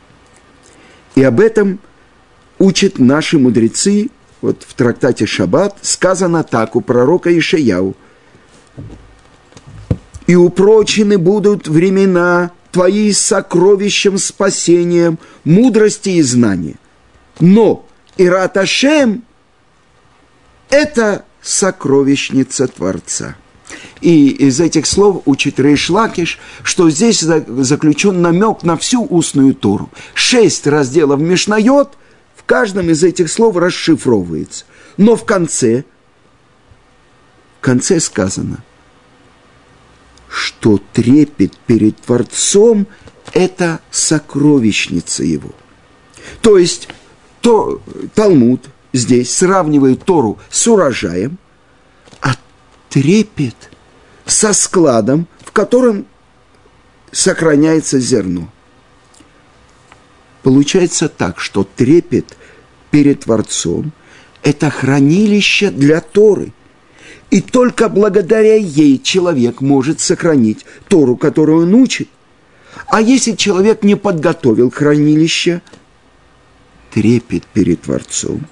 И 1.14 1.23
об 1.23 1.40
этом 1.40 1.81
учат 2.59 2.99
наши 2.99 3.38
мудрецы, 3.38 4.11
вот 4.43 4.67
в 4.69 4.75
трактате 4.75 5.25
Шаббат 5.25 5.79
сказано 5.81 6.45
так 6.45 6.77
у 6.77 6.83
пророка 6.83 7.37
Ишаяу. 7.38 7.97
«И 10.27 10.35
упрочены 10.35 11.19
будут 11.19 11.69
времена 11.69 12.51
твои 12.73 13.13
сокровищем, 13.13 14.19
спасением, 14.19 15.19
мудрости 15.45 16.11
и 16.11 16.23
знания. 16.23 16.77
Но 17.41 17.87
Ираташем– 18.17 19.25
это 20.71 21.25
сокровищница 21.43 22.69
Творца». 22.69 23.37
И 24.01 24.29
из 24.29 24.61
этих 24.61 24.87
слов 24.87 25.23
учит 25.25 25.59
Рейш 25.59 25.89
Лакиш, 25.89 26.39
что 26.63 26.91
здесь 26.91 27.21
заключен 27.21 28.21
намек 28.21 28.63
на 28.63 28.77
всю 28.77 29.05
устную 29.05 29.55
Тору. 29.55 29.91
Шесть 30.13 30.67
разделов 30.67 31.21
Мишнайот 31.21 31.97
в 32.37 32.45
каждом 32.45 32.91
из 32.91 33.03
этих 33.03 33.31
слов 33.31 33.57
расшифровывается. 33.57 34.67
Но 34.99 35.17
в 35.17 35.25
конце, 35.25 35.85
в 37.59 37.65
конце 37.65 37.99
сказано, 37.99 38.63
что 40.35 40.81
трепет 40.92 41.57
перед 41.66 41.97
Творцом– 41.97 42.87
это 43.33 43.81
сокровищница 43.90 45.23
его. 45.23 45.51
То 46.42 46.59
есть 46.59 46.88
то, 47.40 47.81
Талмуд 48.14 48.62
здесь 48.92 49.35
сравнивает 49.35 50.05
Тору 50.05 50.38
с 50.51 50.66
урожаем, 50.66 51.38
а 52.20 52.35
трепет– 52.88 53.57
со 54.27 54.53
складом, 54.53 55.27
в 55.40 55.53
котором 55.53 56.07
сохраняется 57.12 58.01
зерно. 58.01 58.51
Получается 60.42 61.09
так, 61.09 61.40
что 61.40 61.64
трепет 61.64 62.37
перед 62.90 63.20
Творцом– 63.20 63.92
это 64.42 64.70
хранилище 64.70 65.70
для 65.70 66.01
Торы. 66.01 66.53
И 67.35 67.40
только 67.40 67.88
благодаря 67.88 68.55
ей 68.55 68.97
человек 68.97 69.61
может 69.61 69.99
сохранить 69.99 70.64
Тору, 70.87 71.16
которую 71.16 71.62
он 71.62 71.75
учит. 71.75 72.09
А 72.87 73.01
если 73.01 73.33
человек 73.33 73.83
не 73.83 73.97
подготовил 73.97 74.70
хранилище, 74.70 75.61
трепет 76.92 77.44
перед 77.47 77.83
Творцом, 77.83 78.47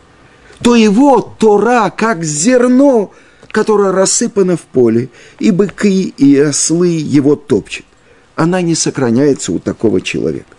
то 0.64 0.74
его 0.74 1.20
Тора, 1.20 1.90
как 1.90 2.24
зерно, 2.24 3.12
которая 3.52 3.92
рассыпана 3.92 4.56
в 4.56 4.62
поле, 4.62 5.10
и 5.38 5.52
быки, 5.52 6.12
и 6.18 6.36
ослы 6.36 6.88
его 6.88 7.36
топчет. 7.36 7.86
Она 8.34 8.62
не 8.62 8.74
сохраняется 8.74 9.52
у 9.52 9.60
такого 9.60 10.00
человека. 10.00 10.56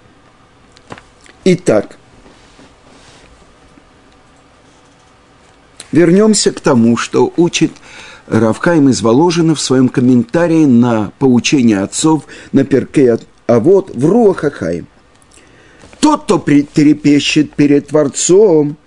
Итак, 1.44 1.98
вернемся 5.92 6.54
к 6.54 6.62
тому, 6.62 6.96
что 6.96 7.34
учит 7.36 7.74
Равхайм 8.28 8.90
из 8.90 9.02
Воложина 9.02 9.56
в 9.56 9.60
своем 9.60 9.90
комментарии 9.90 10.66
на 10.66 11.12
поучение 11.20 11.80
отцов 11.80 12.24
на 12.52 12.64
перке 12.64 13.18
а 13.46 13.60
вот 13.60 13.94
в 13.94 14.06
Руахахаим. 14.06 14.88
Тот, 16.00 16.24
кто 16.24 16.40
трепещет 16.40 17.54
перед 17.54 17.88
Творцом, 17.88 18.78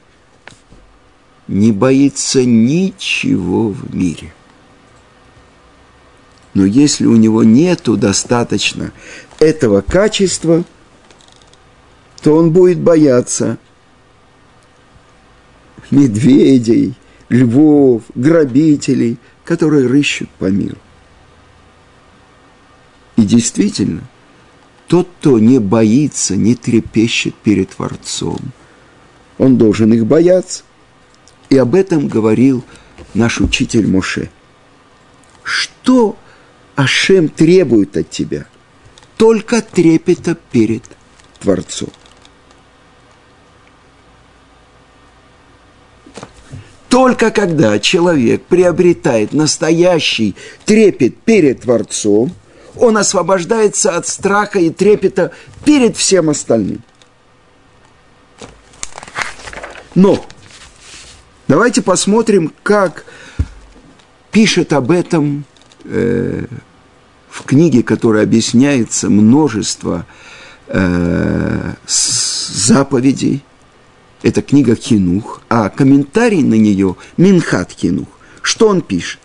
не 1.49 1.73
боится 1.73 2.45
ничего 2.45 3.69
в 3.69 3.95
мире. 3.95 4.33
Но 6.55 6.65
если 6.65 7.05
у 7.05 7.17
него 7.17 7.45
нету 7.45 7.97
достаточно 7.97 8.93
этого 9.39 9.83
качества, 9.83 10.65
то 12.23 12.35
он 12.35 12.51
будет 12.51 12.81
бояться 12.81 13.59
медведей, 15.91 16.95
львов, 17.29 18.03
грабителей, 18.15 19.19
которые 19.45 19.87
рыщут 19.87 20.29
по 20.39 20.47
миру. 20.47 20.79
И 23.17 23.23
действительно, 23.23 24.03
тот, 24.87 25.09
кто 25.19 25.39
не 25.39 25.59
боится, 25.59 26.37
не 26.37 26.55
трепещет 26.55 27.35
перед 27.35 27.71
Творцом, 27.71 28.39
он 29.39 29.57
должен 29.57 29.93
их 29.93 30.07
бояться. 30.07 30.63
И 31.49 31.57
об 31.57 31.75
этом 31.75 32.09
говорил 32.09 32.65
наш 33.15 33.41
учитель 33.41 33.87
Моше. 33.87 34.31
Что 35.43 36.17
Ашем 36.75 37.29
требует 37.29 37.97
от 37.97 38.11
тебя? 38.11 38.47
Только 39.17 39.63
трепета 39.63 40.37
перед 40.51 40.83
Творцом. 41.41 41.91
Только 46.89 47.31
когда 47.31 47.79
человек 47.79 48.43
приобретает 48.45 49.33
настоящий 49.33 50.37
трепет 50.65 51.17
перед 51.19 51.63
Творцом, 51.63 52.33
он 52.77 52.97
освобождается 52.97 53.97
от 53.97 54.07
страха 54.07 54.59
и 54.59 54.71
трепета 54.71 55.33
перед 55.65 55.97
всем 55.97 56.31
остальным. 56.31 56.83
Но 59.95 60.25
Давайте 61.49 61.81
посмотрим, 61.81 62.53
как 62.65 63.05
пишет 64.33 64.73
об 64.73 64.91
этом 64.91 65.45
э, 65.85 66.45
в 67.31 67.45
книге, 67.45 67.85
которая 67.85 68.25
объясняется 68.25 69.09
множество 69.11 70.07
э, 70.67 71.75
заповедей. 71.87 73.45
Это 74.23 74.43
книга 74.43 74.75
Хинух, 74.75 75.43
а 75.49 75.69
комментарий 75.69 76.43
на 76.43 76.55
нее 76.55 76.97
Минхат 77.17 77.73
Хинух. 77.73 78.09
Что 78.43 78.69
он 78.69 78.81
пишет? 78.81 79.21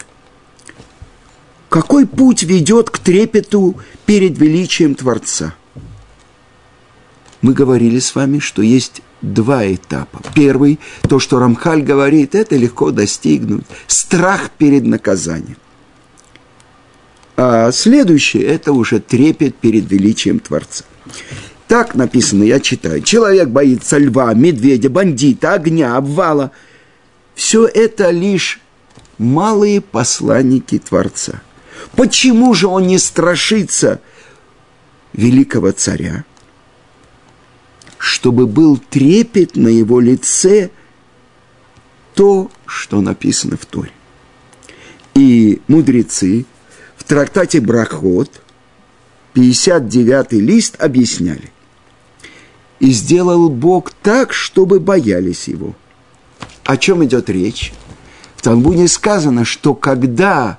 Какой 1.69 2.06
путь 2.06 2.43
ведет 2.43 2.89
к 2.89 2.99
трепету 2.99 3.77
перед 4.06 4.38
величием 4.38 4.95
Творца? 4.95 5.56
Мы 7.41 7.54
говорили 7.54 7.99
с 7.99 8.13
вами, 8.13 8.39
что 8.39 8.62
есть 8.62 9.01
два 9.21 9.65
этапа. 9.73 10.21
Первый, 10.36 10.80
то, 11.08 11.19
что 11.19 11.39
Рамхаль 11.39 11.82
говорит, 11.82 12.36
это 12.36 12.56
легко 12.56 12.91
достигнуть. 12.91 13.65
Страх 13.88 14.51
перед 14.51 14.86
наказанием. 14.86 15.58
А 17.38 17.71
следующее– 17.71 18.43
это 18.45 18.73
уже 18.73 18.99
трепет 18.99 19.56
перед 19.56 19.89
величием 19.89 20.39
Творца. 20.39 20.84
Так 21.71 21.95
написано, 21.95 22.43
я 22.43 22.60
читаю. 22.60 23.01
Человек 23.01 23.47
боится 23.47 23.97
льва, 23.97 24.34
медведя, 24.34 24.89
бандита, 24.89 25.53
огня, 25.53 25.95
обвала. 25.95 26.51
Все 27.34 27.65
это 27.65 28.10
лишь 28.10 28.60
малые 29.17 29.79
посланники 29.79 30.79
Творца. 30.79 31.41
Почему 31.95 32.53
же 32.55 32.67
он 32.67 32.88
не 32.88 32.97
страшится 32.97 34.01
великого 35.13 35.71
царя? 35.71 36.25
чтобы 37.97 38.47
был 38.47 38.77
трепет 38.77 39.55
на 39.55 39.69
его 39.69 40.01
лице 40.01 40.71
то, 42.15 42.51
что 42.65 42.99
написано 42.99 43.55
в 43.55 43.65
Торе. 43.65 43.91
И 45.13 45.62
мудрецы 45.67 46.45
в 46.97 47.05
трактате 47.05 47.62
Брахот, 47.62 48.41
59 49.34 50.34
лист, 50.34 50.75
объясняли. 50.81 51.51
И 52.82 52.91
сделал 52.91 53.50
Бог 53.50 53.91
так, 53.91 54.34
чтобы 54.34 54.82
боялись 54.82 55.48
его. 55.48 55.74
О 56.65 56.76
чем 56.76 57.06
идет 57.06 57.30
речь? 57.30 57.72
В 58.36 58.41
Талмуде 58.41 58.89
сказано, 58.89 59.46
что 59.46 59.74
когда 59.74 60.58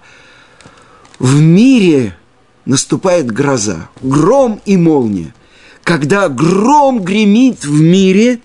в 1.19 1.39
мире 1.39 2.17
наступает 2.65 3.31
гроза, 3.31 3.91
гром 4.01 4.63
и 4.65 4.79
молния– 4.79 5.35
когда 5.85 6.29
гром 6.29 7.03
гремит 7.03 7.65
в 7.65 7.81
мире, 7.81 8.41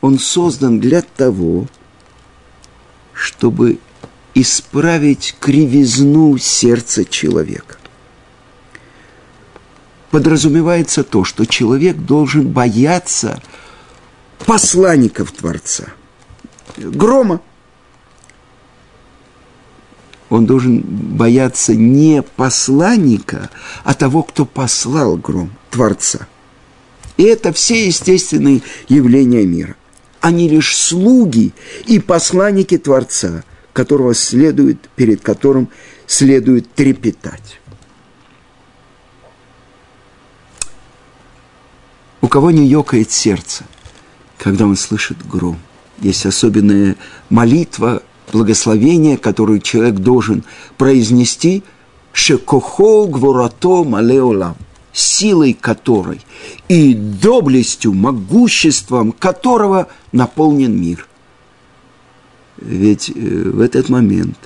он 0.00 0.18
создан 0.18 0.78
для 0.78 1.02
того, 1.02 1.66
чтобы 3.12 3.78
исправить 4.34 5.34
кривизну 5.40 6.38
сердца 6.38 7.04
человека. 7.04 7.78
Подразумевается 10.10 11.04
то, 11.04 11.24
что 11.24 11.44
человек 11.46 11.96
должен 11.96 12.48
бояться 12.48 13.42
посланников 14.44 15.32
Творца. 15.32 15.84
Грома. 16.76 17.40
Он 20.28 20.44
должен 20.44 20.80
бояться 20.80 21.74
не 21.74 22.22
посланника, 22.22 23.48
а 23.84 23.94
того, 23.94 24.24
кто 24.24 24.44
послал 24.44 25.16
гром, 25.16 25.52
Творца. 25.70 26.26
И 27.16 27.22
это 27.22 27.52
все 27.52 27.86
естественные 27.86 28.62
явления 28.88 29.46
мира. 29.46 29.76
Они 30.20 30.48
лишь 30.48 30.76
слуги 30.76 31.52
и 31.86 32.00
посланники 32.00 32.76
Творца, 32.76 33.44
которого 33.72 34.14
следует, 34.14 34.88
перед 34.96 35.20
которым 35.20 35.68
следует 36.06 36.72
трепетать. 36.74 37.60
У 42.26 42.28
кого 42.28 42.50
не 42.50 42.66
ёкает 42.66 43.12
сердце, 43.12 43.62
когда 44.36 44.66
он 44.66 44.74
слышит 44.74 45.24
гром? 45.28 45.58
Есть 46.00 46.26
особенная 46.26 46.96
молитва, 47.30 48.02
благословение, 48.32 49.16
которую 49.16 49.60
человек 49.60 50.00
должен 50.00 50.42
произнести 50.76 51.62
«Шекохо 52.12 53.06
гворато 53.06 53.84
малеолам» 53.84 54.56
силой 54.92 55.52
которой 55.52 56.20
и 56.66 56.94
доблестью, 56.94 57.92
могуществом 57.92 59.12
которого 59.12 59.86
наполнен 60.10 60.76
мир. 60.76 61.06
Ведь 62.56 63.08
э, 63.08 63.12
в 63.14 63.60
этот 63.60 63.88
момент 63.88 64.36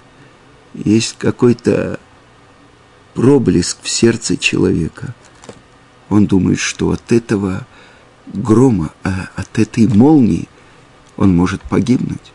есть 0.74 1.16
какой-то 1.18 1.98
проблеск 3.14 3.78
в 3.80 3.88
сердце 3.88 4.36
человека. 4.36 5.14
Он 6.10 6.26
думает, 6.26 6.58
что 6.58 6.90
от 6.90 7.12
этого 7.12 7.66
грома, 8.32 8.92
а 9.04 9.28
от 9.36 9.58
этой 9.58 9.86
молнии 9.86 10.48
он 11.16 11.36
может 11.36 11.62
погибнуть. 11.62 12.32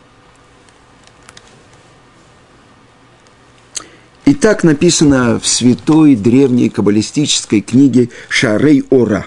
И 4.24 4.34
так 4.34 4.64
написано 4.64 5.38
в 5.38 5.46
святой 5.46 6.16
древней 6.16 6.68
каббалистической 6.68 7.60
книге 7.60 8.10
Шарей 8.28 8.84
Ора. 8.90 9.26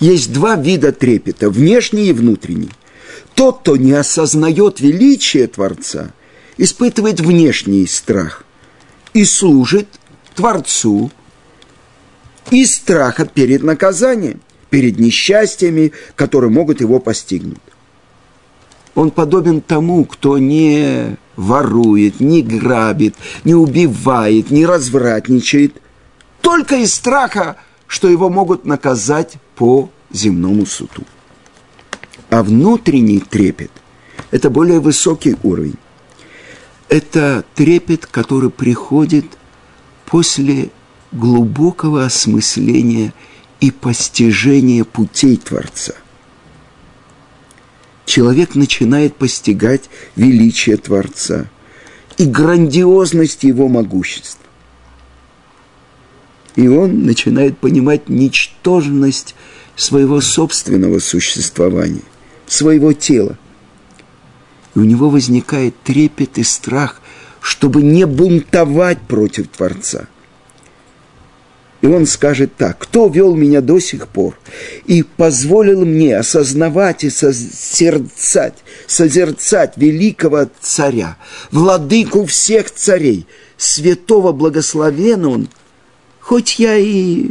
Есть 0.00 0.32
два 0.32 0.56
вида 0.56 0.92
трепета– 0.92 1.50
внешний 1.50 2.08
и 2.08 2.12
внутренний. 2.12 2.70
Тот, 3.34 3.60
кто 3.60 3.76
не 3.76 3.92
осознает 3.92 4.80
величие 4.80 5.46
Творца, 5.48 6.12
испытывает 6.56 7.20
внешний 7.20 7.86
страх 7.86 8.44
и 9.12 9.24
служит 9.24 9.88
Творцу 10.34 11.10
из 12.50 12.74
страха 12.74 13.26
перед 13.26 13.62
наказанием, 13.62 14.40
перед 14.70 14.98
несчастьями, 14.98 15.92
которые 16.14 16.50
могут 16.50 16.80
его 16.80 16.98
постигнуть. 17.00 17.58
Он 18.94 19.10
подобен 19.10 19.60
тому, 19.60 20.04
кто 20.04 20.38
не 20.38 21.16
ворует, 21.36 22.20
не 22.20 22.42
грабит, 22.42 23.14
не 23.44 23.54
убивает, 23.54 24.50
не 24.50 24.66
развратничает, 24.66 25.80
только 26.40 26.76
из 26.76 26.94
страха, 26.94 27.56
что 27.86 28.08
его 28.08 28.28
могут 28.28 28.64
наказать 28.64 29.34
по 29.54 29.90
земному 30.10 30.66
суду. 30.66 31.04
А 32.30 32.42
внутренний 32.42 33.20
трепет– 33.20 33.70
это 34.30 34.50
более 34.50 34.80
высокий 34.80 35.36
уровень. 35.42 35.78
Это 36.88 37.44
трепет, 37.54 38.06
который 38.06 38.50
приходит 38.50 39.26
после 40.06 40.70
глубокого 41.12 42.04
осмысления 42.04 43.12
и 43.60 43.70
постижения 43.70 44.84
путей 44.84 45.36
Творца– 45.36 45.94
человек 48.08 48.54
начинает 48.54 49.14
постигать 49.14 49.88
величие 50.16 50.76
Творца 50.78 51.48
и 52.16 52.24
грандиозность 52.24 53.44
его 53.44 53.68
могущества. 53.68 54.44
И 56.56 56.66
он 56.66 57.04
начинает 57.04 57.58
понимать 57.58 58.08
ничтожность 58.08 59.36
своего 59.76 60.20
собственного 60.20 60.98
существования, 60.98 62.02
своего 62.46 62.92
тела. 62.92 63.38
И 64.74 64.80
у 64.80 64.84
него 64.84 65.10
возникает 65.10 65.80
трепет 65.84 66.38
и 66.38 66.42
страх, 66.42 67.00
чтобы 67.40 67.82
не 67.82 68.06
бунтовать 68.06 69.00
против 69.02 69.48
Творца– 69.48 70.08
и 71.80 71.86
он 71.86 72.06
скажет 72.06 72.56
так, 72.56 72.78
кто 72.78 73.08
вел 73.08 73.34
меня 73.34 73.60
до 73.60 73.78
сих 73.78 74.08
пор 74.08 74.38
и 74.86 75.02
позволил 75.02 75.84
мне 75.84 76.16
осознавать 76.16 77.04
и 77.04 77.10
созерцать, 77.10 78.54
созерцать 78.86 79.76
великого 79.76 80.50
царя, 80.60 81.16
владыку 81.52 82.26
всех 82.26 82.70
царей, 82.70 83.26
святого 83.56 84.32
благословен 84.32 85.24
он, 85.24 85.48
хоть 86.20 86.58
я 86.58 86.76
и 86.76 87.30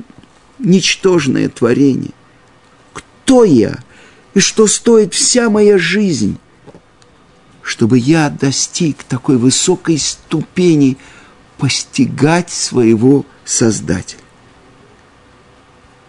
ничтожное 0.60 1.50
творение. 1.50 2.12
Кто 2.94 3.44
я 3.44 3.80
и 4.34 4.40
что 4.40 4.68
стоит 4.68 5.14
вся 5.14 5.50
моя 5.50 5.78
жизнь, 5.78 6.38
чтобы 7.62 7.98
я 8.00 8.30
достиг 8.30 9.04
такой 9.04 9.38
высокой 9.38 9.98
ступени 9.98 10.98
постигать 11.58 12.50
своего 12.50 13.26
Создателя. 13.48 14.27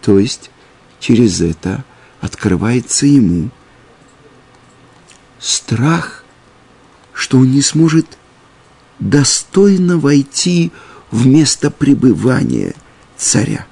То 0.01 0.19
есть 0.19 0.49
через 0.99 1.41
это 1.41 1.83
открывается 2.21 3.05
ему 3.05 3.49
страх, 5.39 6.23
что 7.13 7.37
он 7.37 7.51
не 7.51 7.61
сможет 7.61 8.05
достойно 8.99 9.97
войти 9.97 10.71
в 11.11 11.25
место 11.25 11.71
пребывания 11.71 12.75
царя. 13.17 13.65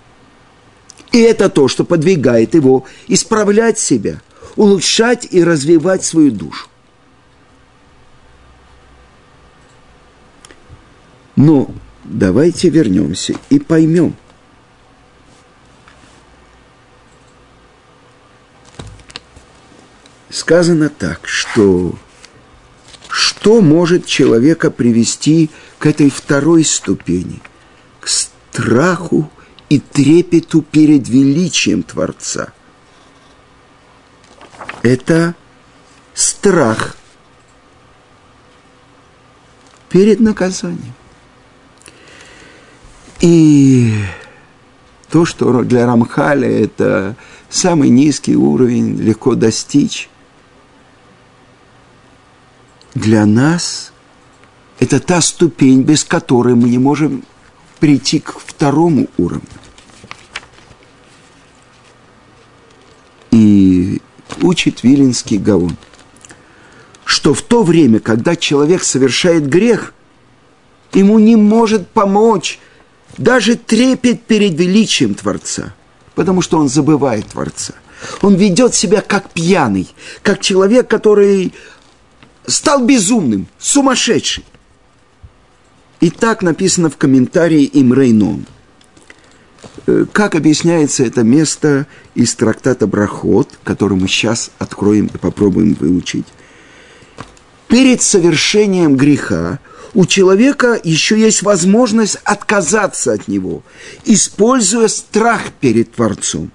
И 1.11 1.19
это 1.19 1.49
то, 1.49 1.67
что 1.67 1.83
подвигает 1.83 2.53
его 2.55 2.85
исправлять 3.07 3.79
себя, 3.79 4.21
улучшать 4.55 5.27
и 5.31 5.43
развивать 5.43 6.03
свою 6.03 6.31
душу. 6.31 6.67
Но 11.35 11.69
давайте 12.03 12.69
вернемся 12.69 13.35
и 13.49 13.59
поймем– 13.59 14.15
сказано 20.37 20.89
так, 20.89 21.27
что 21.27 21.95
что 23.09 23.61
может 23.61 24.05
человека 24.05 24.69
привести 24.69 25.49
к 25.79 25.87
этой 25.87 26.09
второй 26.09 26.63
ступени, 26.63 27.41
к 27.99 28.07
страху 28.07 29.31
и 29.69 29.79
трепету 29.79 30.61
перед 30.61 31.07
величием 31.09 31.81
Творца? 31.81 32.53
Это 34.83 35.35
страх 36.13 36.95
перед 39.89 40.19
наказанием. 40.19 40.93
И 43.21 43.91
то, 45.09 45.25
что 45.25 45.63
для 45.63 45.87
Рамхаля 45.87 46.47
это 46.47 47.15
самый 47.49 47.89
низкий 47.89 48.35
уровень, 48.35 48.97
легко 48.97 49.33
достичь, 49.33 50.09
для 52.97 53.25
нас 53.25 53.91
это 54.79 54.99
та 54.99 55.21
ступень, 55.21 55.81
без 55.81 56.03
которой 56.03 56.55
мы 56.55 56.69
не 56.69 56.77
можем 56.77 57.23
прийти 57.79 58.19
к 58.19 58.39
второму 58.39 59.07
уровню. 59.17 59.47
И 63.31 64.01
учит 64.41 64.83
Вилинский 64.83 65.37
Гаон, 65.37 65.77
что 67.05 67.33
в 67.33 67.41
то 67.41 67.63
время, 67.63 67.99
когда 67.99 68.35
человек 68.35 68.83
совершает 68.83 69.47
грех, 69.47 69.93
ему 70.93 71.19
не 71.19 71.35
может 71.35 71.87
помочь 71.87 72.59
даже 73.17 73.55
трепет 73.55 74.23
перед 74.23 74.59
величием 74.59 75.13
Творца, 75.13 75.75
потому 76.15 76.41
что 76.41 76.57
он 76.57 76.69
забывает 76.69 77.27
Творца. 77.27 77.73
Он 78.21 78.35
ведет 78.35 78.75
себя 78.75 79.01
как 79.01 79.31
пьяный, 79.31 79.87
как 80.21 80.39
человек, 80.39 80.87
который 80.87 81.53
стал 82.47 82.83
безумным, 82.85 83.47
сумасшедший. 83.59 84.45
И 85.99 86.09
так 86.09 86.41
написано 86.41 86.89
в 86.89 86.97
комментарии 86.97 87.69
Имрейном. 87.73 88.45
Э, 89.85 90.05
как 90.11 90.35
объясняется 90.35 91.03
это 91.03 91.23
место 91.23 91.87
из 92.15 92.33
трактата 92.35 92.87
Брахот, 92.87 93.49
который 93.63 93.97
мы 93.97 94.07
сейчас 94.07 94.51
откроем 94.59 95.07
и 95.13 95.17
попробуем 95.17 95.75
выучить. 95.79 96.25
перед 97.67 98.01
совершением 98.01 98.95
греха 98.95 99.59
у 99.93 100.05
человека 100.05 100.79
еще 100.83 101.19
есть 101.19 101.41
возможность 101.41 102.17
отказаться 102.23 103.13
от 103.13 103.27
него, 103.27 103.63
используя 104.05 104.87
страх 104.87 105.51
перед 105.59 105.93
Творцом. 105.93 106.51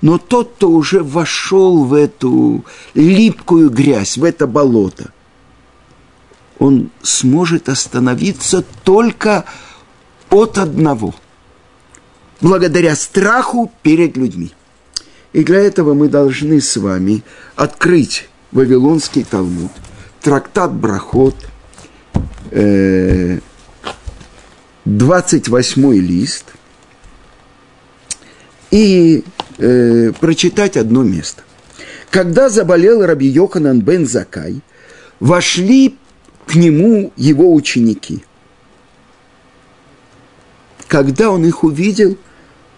Но 0.00 0.18
тот, 0.18 0.54
кто 0.54 0.70
уже 0.70 1.02
вошел 1.02 1.84
в 1.84 1.92
эту 1.92 2.64
липкую 2.94 3.70
грязь, 3.70 4.16
в 4.16 4.24
это 4.24 4.46
болото, 4.46 5.12
он 6.58 6.90
сможет 7.02 7.68
остановиться 7.68 8.64
только 8.84 9.44
от 10.30 10.58
одного, 10.58 11.14
благодаря 12.40 12.96
страху 12.96 13.72
перед 13.82 14.16
людьми. 14.16 14.52
И 15.32 15.44
для 15.44 15.60
этого 15.60 15.94
мы 15.94 16.08
должны 16.08 16.60
с 16.60 16.76
вами 16.76 17.22
открыть 17.54 18.28
Вавилонский 18.50 19.24
Талмуд, 19.24 19.70
трактат 20.20 20.72
Брахот, 20.72 21.36
28 22.50 23.40
э, 25.86 25.94
лист, 25.96 26.44
и 28.70 29.24
э, 29.58 30.12
прочитать 30.18 30.76
одно 30.76 31.02
место. 31.02 31.42
Когда 32.10 32.48
заболел 32.48 33.04
Раби 33.04 33.26
Йоханан 33.26 33.80
бен 33.80 34.06
Закай, 34.06 34.60
вошли 35.20 35.98
к 36.48 36.54
нему 36.54 37.12
его 37.16 37.52
ученики. 37.52 38.24
Когда 40.86 41.30
он 41.30 41.44
их 41.44 41.62
увидел, 41.62 42.16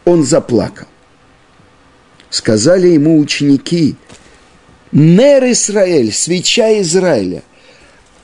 он 0.04 0.24
заплакал. 0.24 0.88
Сказали 2.30 2.88
ему 2.88 3.18
ученики, 3.18 3.94
Нер 4.90 5.44
Израиль, 5.52 6.12
свеча 6.12 6.80
Израиля, 6.80 7.44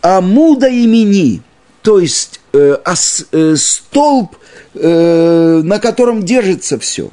Амуда 0.00 0.66
имени, 0.66 1.42
то 1.82 2.00
есть 2.00 2.40
э, 2.52 2.76
ос, 2.84 3.26
э, 3.30 3.54
столб, 3.56 4.36
э, 4.74 5.60
на 5.62 5.78
котором 5.78 6.24
держится 6.24 6.76
все. 6.80 7.10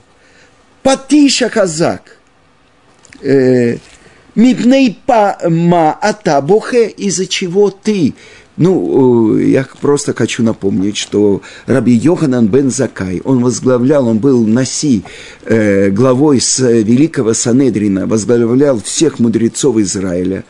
Патиша 0.81 1.49
казак, 1.49 2.17
э, 3.21 3.77
мипней 4.35 4.97
па 5.05 5.37
ма 5.47 5.93
атабухе, 5.93 6.87
из-за 6.89 7.27
чего 7.27 7.69
ты 7.69 8.13
ну, 8.55 9.39
э, 9.39 9.45
я 9.45 9.65
просто 9.81 10.13
хочу 10.13 10.43
напомнить, 10.43 10.95
что 10.95 11.41
Раби 11.65 11.93
Йоханан 11.93 12.47
бен 12.47 12.69
Закай, 12.69 13.19
он 13.23 13.43
возглавлял, 13.43 14.07
он 14.07 14.19
был 14.19 14.45
Наси, 14.45 15.03
э, 15.45 15.89
главой 15.89 16.39
с 16.39 16.59
великого 16.59 17.33
Санедрина, 17.33 18.05
возглавлял 18.05 18.79
всех 18.79 19.17
мудрецов 19.17 19.77
Израиля. 19.77 20.43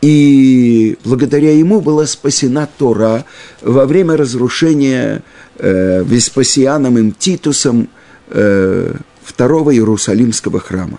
И 0.00 0.96
благодаря 1.04 1.52
ему 1.56 1.80
была 1.80 2.06
спасена 2.06 2.68
Тора 2.78 3.24
во 3.60 3.84
время 3.86 4.16
разрушения 4.16 5.22
э, 5.58 6.02
Веспасианом 6.02 6.98
им 6.98 7.12
Титусом 7.12 7.88
э, 8.28 8.94
второго 9.22 9.74
Иерусалимского 9.74 10.60
храма. 10.60 10.98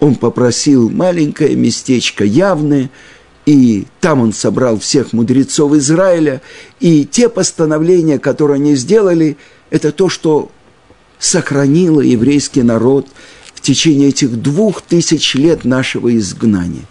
Он 0.00 0.14
попросил 0.14 0.90
маленькое 0.90 1.56
местечко 1.56 2.24
явное– 2.24 2.90
и 3.48 3.86
там 4.02 4.20
он 4.20 4.34
собрал 4.34 4.78
всех 4.78 5.14
мудрецов 5.14 5.72
Израиля, 5.72 6.42
и 6.80 7.06
те 7.06 7.30
постановления, 7.30 8.18
которые 8.18 8.56
они 8.56 8.74
сделали, 8.74 9.38
это 9.70 9.90
то, 9.90 10.10
что 10.10 10.50
сохранило 11.18 12.02
еврейский 12.02 12.62
народ 12.62 13.06
в 13.54 13.62
течение 13.62 14.10
этих 14.10 14.42
двух 14.42 14.82
тысяч 14.82 15.34
лет 15.34 15.64
нашего 15.64 16.14
изгнания. 16.14 16.84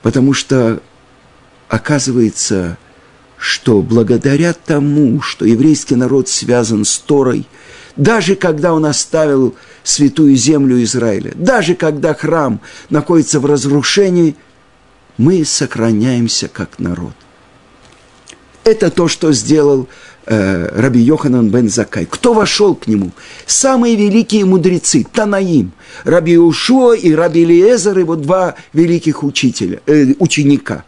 Потому 0.00 0.32
что 0.32 0.80
оказывается, 1.68 2.78
что 3.36 3.82
благодаря 3.82 4.54
тому, 4.54 5.20
что 5.20 5.44
еврейский 5.44 5.96
народ 5.96 6.30
связан 6.30 6.86
с 6.86 6.98
Торой, 6.98 7.46
даже 7.96 8.34
когда 8.34 8.72
он 8.72 8.86
оставил 8.86 9.54
святую 9.88 10.36
землю 10.36 10.82
Израиля, 10.82 11.32
даже 11.34 11.74
когда 11.74 12.14
храм 12.14 12.60
находится 12.90 13.40
в 13.40 13.46
разрушении– 13.46 14.36
мы 15.18 15.44
сохраняемся 15.44 16.48
как 16.48 16.78
народ. 16.78 17.12
Это 18.64 18.90
то, 18.90 19.08
что 19.08 19.32
сделал 19.32 19.88
э, 20.26 20.68
Раби 20.78 21.00
Йоханан 21.00 21.50
бен 21.50 21.68
Закай. 21.68 22.04
Кто 22.04 22.34
вошел 22.34 22.74
к 22.74 22.86
нему? 22.86 23.12
Самые 23.46 23.94
великие 23.96 24.44
мудрецы, 24.44 25.06
Танаим, 25.10 25.72
Раби 26.04 26.36
Ушуа 26.36 26.94
и 26.94 27.12
Раби 27.14 27.44
Лиезер, 27.44 27.98
его 27.98 28.16
два 28.16 28.56
великих 28.72 29.22
учителя, 29.22 29.80
э, 29.86 30.14
ученика. 30.18 30.84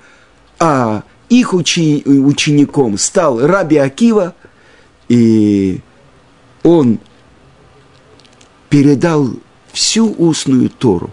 А 0.58 1.04
их 1.28 1.54
учи, 1.54 2.02
учеником 2.04 2.98
стал 2.98 3.46
Раби 3.46 3.76
Акива, 3.76 4.34
и 5.08 5.80
он 6.64 6.98
передал 8.68 9.30
всю 9.72 10.12
устную 10.12 10.70
Тору 10.70 11.10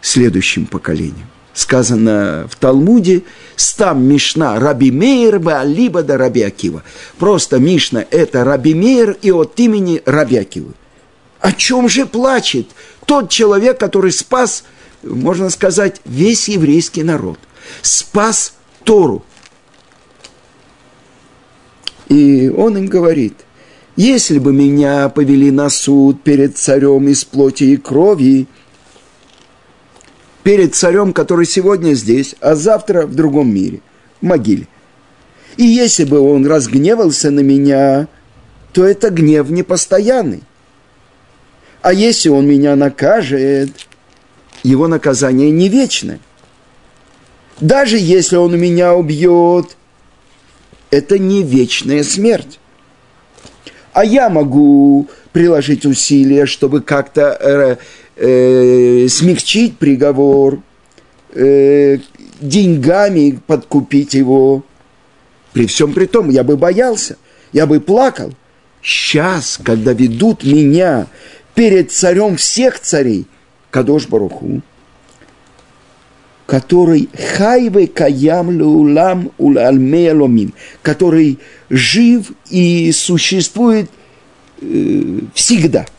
следующим 0.00 0.66
поколениям 0.66 1.28
сказано 1.58 2.46
в 2.48 2.54
Талмуде, 2.56 3.24
стам 3.56 4.04
Мишна 4.04 4.60
Раби 4.60 4.92
Мейр 4.92 5.40
либо 5.64 6.02
да 6.02 6.16
Раби 6.16 6.42
Акива. 6.42 6.84
Просто 7.18 7.58
Мишна– 7.58 8.04
это 8.10 8.44
Раби 8.44 8.74
Мейр 8.74 9.16
и 9.22 9.32
от 9.32 9.58
имени 9.58 10.00
Раби 10.06 10.36
Акивы. 10.36 10.74
О 11.40 11.52
чем 11.52 11.88
же 11.88 12.06
плачет 12.06 12.68
тот 13.06 13.28
человек, 13.30 13.78
который 13.78 14.12
спас, 14.12 14.64
можно 15.02 15.50
сказать, 15.50 16.00
весь 16.04 16.48
еврейский 16.48 17.02
народ? 17.02 17.38
Спас 17.82 18.54
Тору. 18.84 19.24
И 22.08 22.48
он 22.48 22.78
им 22.78 22.86
говорит, 22.86 23.34
если 23.98 24.38
бы 24.38 24.52
меня 24.52 25.08
повели 25.08 25.50
на 25.50 25.68
суд 25.68 26.22
перед 26.22 26.56
царем 26.56 27.08
из 27.08 27.24
плоти 27.24 27.64
и 27.64 27.76
крови, 27.76 28.46
перед 30.44 30.76
царем, 30.76 31.12
который 31.12 31.46
сегодня 31.46 31.94
здесь, 31.94 32.36
а 32.38 32.54
завтра 32.54 33.08
в 33.08 33.16
другом 33.16 33.52
мире, 33.52 33.80
в 34.20 34.24
могиле. 34.24 34.68
И 35.56 35.64
если 35.64 36.04
бы 36.04 36.20
он 36.20 36.46
разгневался 36.46 37.32
на 37.32 37.40
меня, 37.40 38.06
то 38.72 38.84
это 38.84 39.10
гнев 39.10 39.50
непостоянный. 39.50 40.44
А 41.82 41.92
если 41.92 42.28
он 42.28 42.46
меня 42.46 42.76
накажет, 42.76 43.72
его 44.62 44.86
наказание 44.86 45.50
не 45.50 45.68
вечное. 45.68 46.20
Даже 47.60 47.98
если 47.98 48.36
он 48.36 48.56
меня 48.60 48.94
убьет, 48.94 49.76
это 50.92 51.18
не 51.18 51.42
вечная 51.42 52.04
смерть. 52.04 52.60
А 53.98 54.04
я 54.04 54.28
могу 54.30 55.08
приложить 55.32 55.84
усилия, 55.84 56.46
чтобы 56.46 56.82
как-то 56.82 57.36
э, 57.40 57.76
э, 58.14 59.08
смягчить 59.08 59.76
приговор, 59.76 60.60
э, 61.34 61.98
деньгами 62.40 63.40
подкупить 63.44 64.14
его. 64.14 64.62
При 65.52 65.66
всем 65.66 65.94
при 65.94 66.06
том, 66.06 66.30
я 66.30 66.44
бы 66.44 66.56
боялся, 66.56 67.16
я 67.52 67.66
бы 67.66 67.80
плакал. 67.80 68.32
Сейчас, 68.82 69.58
когда 69.64 69.92
ведут 69.94 70.44
меня 70.44 71.08
перед 71.56 71.90
царем 71.90 72.36
всех 72.36 72.78
царей, 72.78 73.26
Кадош 73.72 74.06
Баруху, 74.06 74.62
который 76.48 77.08
хайве 77.36 77.86
каям 77.86 78.50
леулам 78.50 79.30
улалмея 79.38 80.14
ломим, 80.14 80.54
который 80.82 81.38
жив 81.70 82.32
и 82.50 82.90
существует 82.90 83.88
э, 84.60 85.20
всегда– 85.34 85.86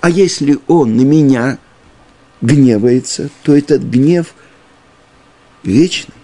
а 0.00 0.08
если 0.08 0.58
он 0.66 0.96
на 0.96 1.02
меня 1.02 1.58
гневается, 2.40 3.28
то 3.42 3.54
этот 3.54 3.82
гнев 3.82 4.34
вечный. 5.62 6.14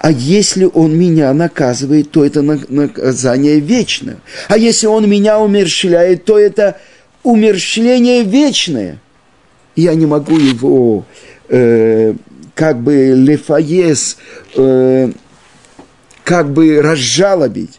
А 0.00 0.12
если 0.12 0.64
он 0.64 0.96
меня 0.96 1.32
наказывает, 1.32 2.10
то 2.10 2.24
это 2.24 2.42
наказание 2.42 3.58
вечное. 3.58 4.18
А 4.48 4.56
если 4.56 4.86
он 4.86 5.08
меня 5.08 5.40
умерщвляет, 5.40 6.24
то 6.24 6.38
это 6.38 6.78
умерщвление 7.24 8.22
вечное. 8.22 9.00
Я 9.74 9.94
не 9.94 10.06
могу 10.06 10.36
его 10.36 11.04
э, 11.48 12.14
как 12.58 12.80
бы 12.80 13.12
лефаес, 13.14 14.16
э, 14.56 15.12
как 16.24 16.52
бы 16.52 16.82
разжалобить 16.82 17.78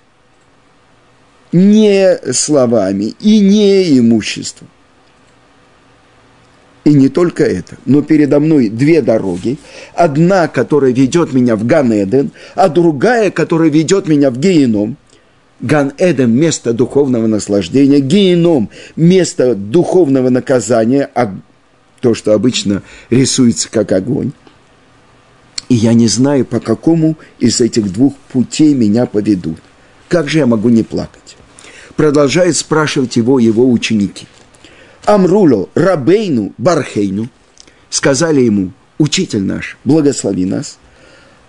не 1.52 2.18
словами 2.32 3.14
и 3.20 3.42
не 3.42 4.00
имуществом. 4.00 4.70
И 6.86 6.94
не 6.94 7.10
только 7.10 7.44
это, 7.44 7.76
но 7.86 8.02
передо 8.02 8.40
мной 8.40 8.70
две 8.70 9.02
дороги. 9.02 9.58
Одна, 9.96 10.48
которая 10.48 10.94
ведет 10.94 11.34
меня 11.34 11.58
в 11.58 11.66
Ган-Эден, 11.66 12.32
а 12.56 12.70
другая, 12.70 13.32
которая 13.32 13.70
ведет 13.70 14.08
меня 14.08 14.32
в 14.32 14.40
Гееном. 14.40 14.96
Ган-Эден– 15.60 16.32
место 16.34 16.72
духовного 16.72 17.28
наслаждения, 17.28 18.00
Гееном– 18.00 18.70
место 18.96 19.56
духовного 19.56 20.30
наказания, 20.30 21.10
а 21.16 21.36
то, 22.00 22.16
что 22.16 22.34
обычно 22.34 22.82
рисуется 23.10 23.70
как 23.70 23.92
огонь. 23.92 24.32
И 25.70 25.76
я 25.76 25.94
не 25.94 26.08
знаю, 26.08 26.46
по 26.46 26.60
какому 26.60 27.16
из 27.40 27.62
этих 27.62 27.94
двух 27.94 28.16
путей 28.32 28.74
меня 28.74 29.06
поведут. 29.06 29.60
Как 30.08 30.28
же 30.28 30.40
я 30.40 30.48
могу 30.48 30.70
не 30.70 30.82
плакать? 30.82 31.38
Продолжают 31.96 32.58
спрашивать 32.58 33.16
его 33.16 33.40
его 33.40 33.70
ученики. 33.72 34.26
Амруло, 35.06 35.70
Рабейну, 35.76 36.54
Бархейну, 36.58 37.30
сказали 37.90 38.42
ему, 38.42 38.72
учитель 38.98 39.44
наш, 39.44 39.78
благослови 39.86 40.46
нас. 40.46 40.80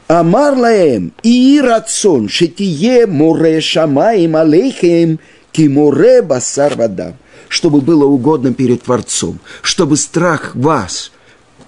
Амар 0.08 0.56
лаем, 0.56 1.12
и 1.22 1.60
рацион, 1.62 2.28
шетие 2.28 3.06
море 3.06 3.60
шамаим 3.60 4.36
алейхем, 4.36 5.20
киморе 5.52 6.20
басар 6.20 6.74
вода, 6.74 7.14
чтобы 7.48 7.80
было 7.80 8.04
угодно 8.04 8.52
перед 8.52 8.82
Творцом, 8.82 9.38
чтобы 9.62 9.96
страх 9.96 10.54
вас 10.56 11.12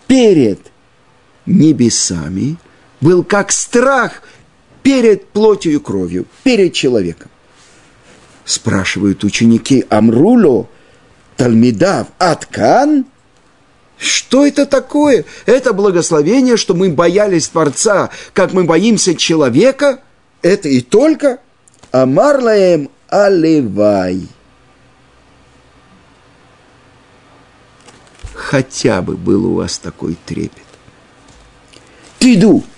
перед 0.09 0.72
небесами 1.47 2.57
был 3.01 3.24
как 3.24 3.53
страх 3.53 4.22
перед 4.82 5.28
плотью 5.28 5.74
и 5.74 5.78
кровью, 5.78 6.26
перед 6.43 6.72
человеком. 6.72 7.30
Спрашивают 8.45 9.24
ученики 9.24 9.84
Амруло, 9.88 10.68
Талмидав, 11.36 12.09
Аткан, 12.18 13.07
что 14.03 14.45
это 14.45 14.66
такое? 14.66 15.24
Это 15.47 15.72
благословение, 15.72 16.57
что 16.57 16.74
мы 16.74 16.90
боялись 16.90 17.47
Творца, 17.47 18.11
как 18.32 18.53
мы 18.53 18.64
боимся 18.64 19.14
человека? 19.14 20.01
Это 20.43 20.68
и 20.68 20.80
только 20.80 21.38
Амарлаем 21.93 22.90
Аливай. 23.09 24.26
Хотя 28.34 29.03
бы 29.03 29.16
был 29.16 29.47
у 29.47 29.55
вас 29.55 29.78
такой 29.78 30.18
трепет. 30.26 30.72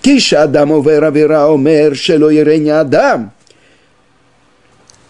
Киша 0.03 0.45
Адаму 0.45 0.81
вера 0.83 1.11
омер, 1.53 1.95
шело 1.97 2.31
Адам– 2.81 3.33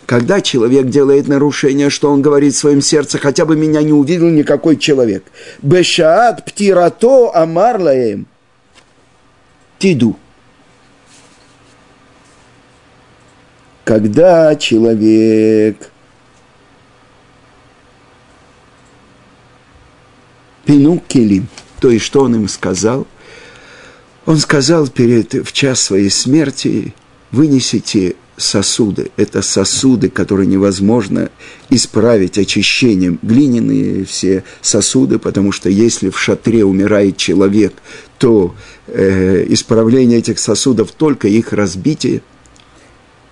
когда 0.06 0.40
человек 0.40 0.88
делает 0.88 1.28
нарушение, 1.28 1.88
что 1.88 2.10
он 2.10 2.20
говорит 2.20 2.54
в 2.54 2.58
своем 2.58 2.82
сердце, 2.82 3.18
хотя 3.18 3.46
бы 3.46 3.56
меня 3.56 3.82
не 3.82 3.92
увидел 3.92 4.28
никакой 4.28 4.76
человек. 4.76 5.24
Бешаат 5.62 6.44
птирато 6.44 7.34
амарлаем. 7.34 8.26
Тиду. 9.78 10.16
Когда 13.84 14.56
человек 14.56 15.90
келим, 20.66 21.48
то 21.80 21.90
есть 21.90 22.04
что 22.04 22.22
он 22.22 22.34
им 22.34 22.48
сказал? 22.48 23.06
Он 24.26 24.38
сказал 24.38 24.88
перед, 24.88 25.34
в 25.34 25.52
час 25.52 25.82
своей 25.82 26.10
смерти, 26.10 26.94
вынесите 27.30 28.16
сосуды. 28.36 29.10
Это 29.16 29.42
сосуды, 29.42 30.08
которые 30.08 30.46
невозможно 30.46 31.30
исправить 31.70 32.38
очищением. 32.38 33.18
Глиняные 33.22 34.04
все 34.04 34.44
сосуды, 34.60 35.18
потому 35.18 35.52
что 35.52 35.68
если 35.68 36.08
в 36.08 36.18
шатре 36.18 36.64
умирает 36.64 37.16
человек, 37.16 37.74
то 38.18 38.54
э, 38.86 39.44
исправление 39.48 40.18
этих 40.18 40.38
сосудов 40.38 40.92
только 40.92 41.28
их 41.28 41.52
разбитие. 41.52 42.22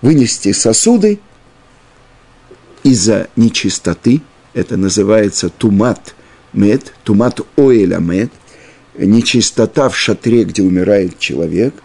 Вынести 0.01 0.51
сосуды 0.51 1.19
из-за 2.83 3.29
нечистоты, 3.35 4.21
это 4.53 4.77
называется 4.77 5.49
тумат 5.49 6.15
мед, 6.53 6.93
тумат 7.03 7.41
оэля 7.57 7.97
мед, 7.97 8.31
нечистота 8.95 9.89
в 9.89 9.97
шатре, 9.97 10.43
где 10.43 10.61
умирает 10.61 11.19
человек– 11.19 11.73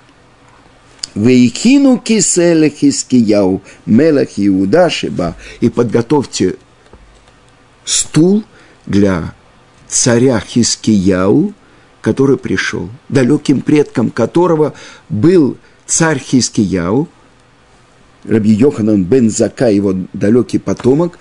Вейхину 1.18 1.98
киселе 1.98 2.70
хискияу, 2.70 3.62
мелах 3.86 4.28
Иуда 4.36 4.88
шиба, 4.88 5.34
и 5.60 5.68
подготовьте 5.68 6.56
стул 7.84 8.44
для 8.86 9.34
царя 9.88 10.38
Хискияу, 10.38 11.54
который 12.02 12.36
пришел, 12.36 12.88
далеким 13.08 13.62
предком 13.62 14.10
которого 14.10 14.74
был 15.08 15.56
царь 15.86 16.20
Хискияу, 16.20 17.08
Раби 18.24 18.50
Йоханан 18.50 19.04
бен 19.04 19.30
Зака, 19.30 19.68
его 19.68 19.94
далекий 20.12 20.58
потомок, 20.58 21.18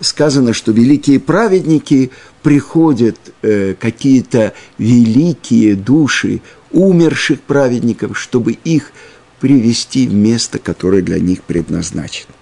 сказано, 0.00 0.52
что 0.52 0.72
великие 0.72 1.20
праведники 1.20 2.10
приходят, 2.42 3.18
э, 3.42 3.74
какие-то 3.78 4.54
великие 4.78 5.74
души 5.74 6.40
умерших 6.70 7.40
праведников, 7.40 8.18
чтобы 8.18 8.52
их 8.52 8.92
привести 9.40 10.06
в 10.06 10.14
место, 10.14 10.58
которое 10.58 11.02
для 11.02 11.18
них 11.18 11.42
предназначено. 11.42 12.32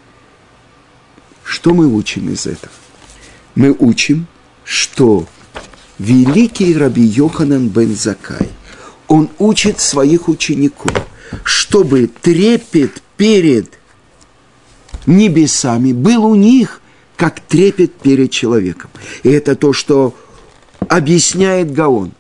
Что 1.44 1.72
мы 1.72 1.86
учим 1.86 2.30
из 2.30 2.46
этого? 2.46 2.72
Мы 3.54 3.74
учим, 3.78 4.26
что 4.64 5.26
великий 5.98 6.76
раби 6.76 7.02
Йоханан 7.02 7.68
бен 7.68 7.94
Закай, 7.94 8.48
он 9.06 9.30
учит 9.38 9.80
своих 9.80 10.28
учеников, 10.28 10.92
чтобы 11.44 12.11
трепет 12.20 13.02
перед 13.16 13.78
небесами 15.06 15.92
был 15.92 16.26
у 16.26 16.34
них, 16.34 16.82
как 17.18 17.40
трепет 17.40 17.92
перед 17.94 18.30
человеком. 18.30 18.88
И 19.22 19.28
это 19.28 19.54
то, 19.56 19.74
что 19.74 20.14
объясняет 20.88 21.72
Гаон 21.72 22.12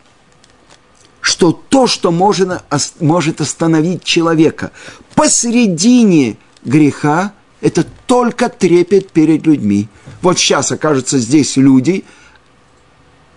что 1.20 1.52
то, 1.52 1.86
что 1.86 2.10
можно, 2.10 2.62
может 3.00 3.42
остановить 3.42 4.02
человека 4.02 4.72
посередине 5.14 6.38
греха, 6.64 7.34
это 7.60 7.84
только 8.06 8.48
трепет 8.48 9.10
перед 9.10 9.46
людьми. 9.46 9.88
Вот 10.22 10.38
сейчас 10.38 10.72
окажутся 10.72 11.18
здесь 11.18 11.58
люди, 11.58 12.04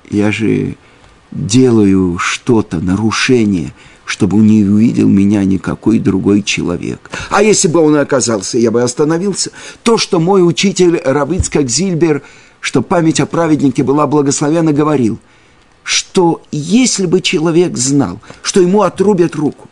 я 0.09 0.31
же 0.31 0.77
делаю 1.31 2.17
что-то, 2.17 2.79
нарушение, 2.79 3.73
чтобы 4.11 4.37
не 4.37 4.63
увидел 4.63 5.07
меня 5.07 5.43
никакой 5.45 5.97
другой 5.97 6.43
человек. 6.43 7.09
А 7.29 7.41
если 7.41 7.67
бы 7.67 7.79
он 7.79 7.95
оказался, 7.95 8.57
я 8.57 8.69
бы 8.69 8.81
остановился. 8.81 9.51
То, 9.83 9.97
что 9.97 10.19
мой 10.19 10.45
учитель 10.45 10.97
Равицкак 10.97 11.69
Зильбер, 11.69 12.21
что 12.59 12.81
память 12.81 13.21
о 13.21 13.25
праведнике 13.25 13.83
была 13.83 14.07
благословена, 14.07 14.73
говорил– 14.73 15.19
что 15.83 16.41
если 16.51 17.05
бы 17.05 17.21
человек 17.21 17.77
знал, 17.77 18.19
что 18.43 18.61
ему 18.61 18.81
отрубят 18.83 19.35
руку, 19.35 19.69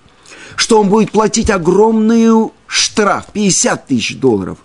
что 0.55 0.79
он 0.81 0.89
будет 0.89 1.11
платить 1.11 1.49
огромную 1.49 2.51
штраф, 2.67 3.27
50 3.33 3.87
тысяч 3.87 4.17
долларов, 4.17 4.57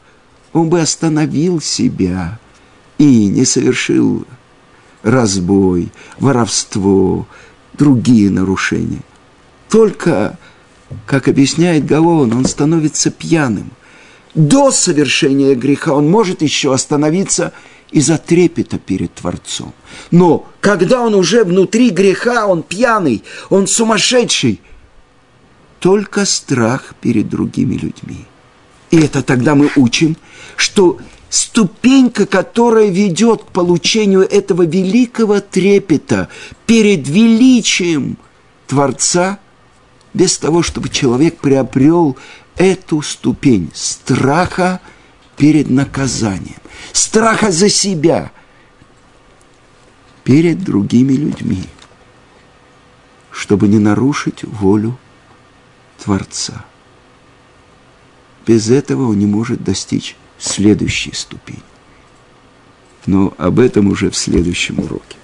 он 0.52 0.68
бы 0.68 0.80
остановил 0.80 1.60
себя 1.60 2.38
и 2.98 3.26
не 3.26 3.44
совершил 3.44 4.26
разбой, 5.02 5.90
воровство, 6.18 7.26
другие 7.74 8.30
нарушения. 8.30 9.02
Только, 9.74 10.38
как 11.04 11.26
объясняет 11.26 11.84
Гаон, 11.84 12.32
он 12.32 12.44
становится 12.44 13.10
пьяным. 13.10 13.72
До 14.32 14.70
совершения 14.70 15.56
греха 15.56 15.94
он 15.94 16.08
может 16.08 16.42
еще 16.42 16.72
остановиться– 16.72 17.52
из-за 17.90 18.18
трепета 18.18 18.78
перед 18.78 19.14
Творцом. 19.14 19.72
Но 20.10 20.46
когда 20.60 21.02
он 21.02 21.14
уже 21.14 21.42
внутри 21.44 21.90
греха, 21.90 22.46
он 22.46 22.62
пьяный, 22.62 23.22
он 23.50 23.66
сумасшедший, 23.66 24.60
только 25.80 26.24
страх 26.24 26.94
перед 27.00 27.28
другими 27.28 27.74
людьми. 27.74 28.26
И 28.90 29.00
это 29.00 29.22
тогда 29.22 29.54
мы 29.54 29.70
учим, 29.76 30.16
что 30.56 30.98
ступенька, 31.30 32.26
которая 32.26 32.90
ведет 32.90 33.44
к 33.44 33.46
получению 33.52 34.22
этого 34.22 34.62
великого 34.66 35.40
трепета 35.40 36.28
перед 36.66 37.08
величием 37.08 38.18
Творца, 38.66 39.38
без 40.14 40.38
того, 40.38 40.62
чтобы 40.62 40.88
человек 40.88 41.38
приобрел 41.38 42.16
эту 42.56 43.02
ступень 43.02 43.70
страха 43.74 44.80
перед 45.36 45.68
наказанием 45.68 46.64
страха 46.92 47.50
за 47.50 47.68
себя 47.68 48.32
перед 50.22 50.62
другими 50.62 51.12
людьми, 51.12 51.64
чтобы 53.30 53.68
не 53.68 53.78
нарушить 53.78 54.42
волю 54.44 54.98
Творца. 56.02 56.64
Без 58.46 58.70
этого 58.70 59.08
он 59.08 59.18
не 59.18 59.26
может 59.26 59.62
достичь 59.62 60.16
следующей 60.38 61.12
ступени. 61.12 61.62
Но 63.06 63.34
об 63.38 63.58
этом 63.58 63.88
уже 63.88 64.10
в 64.10 64.16
следующем 64.16 64.80
уроке. 64.80 65.16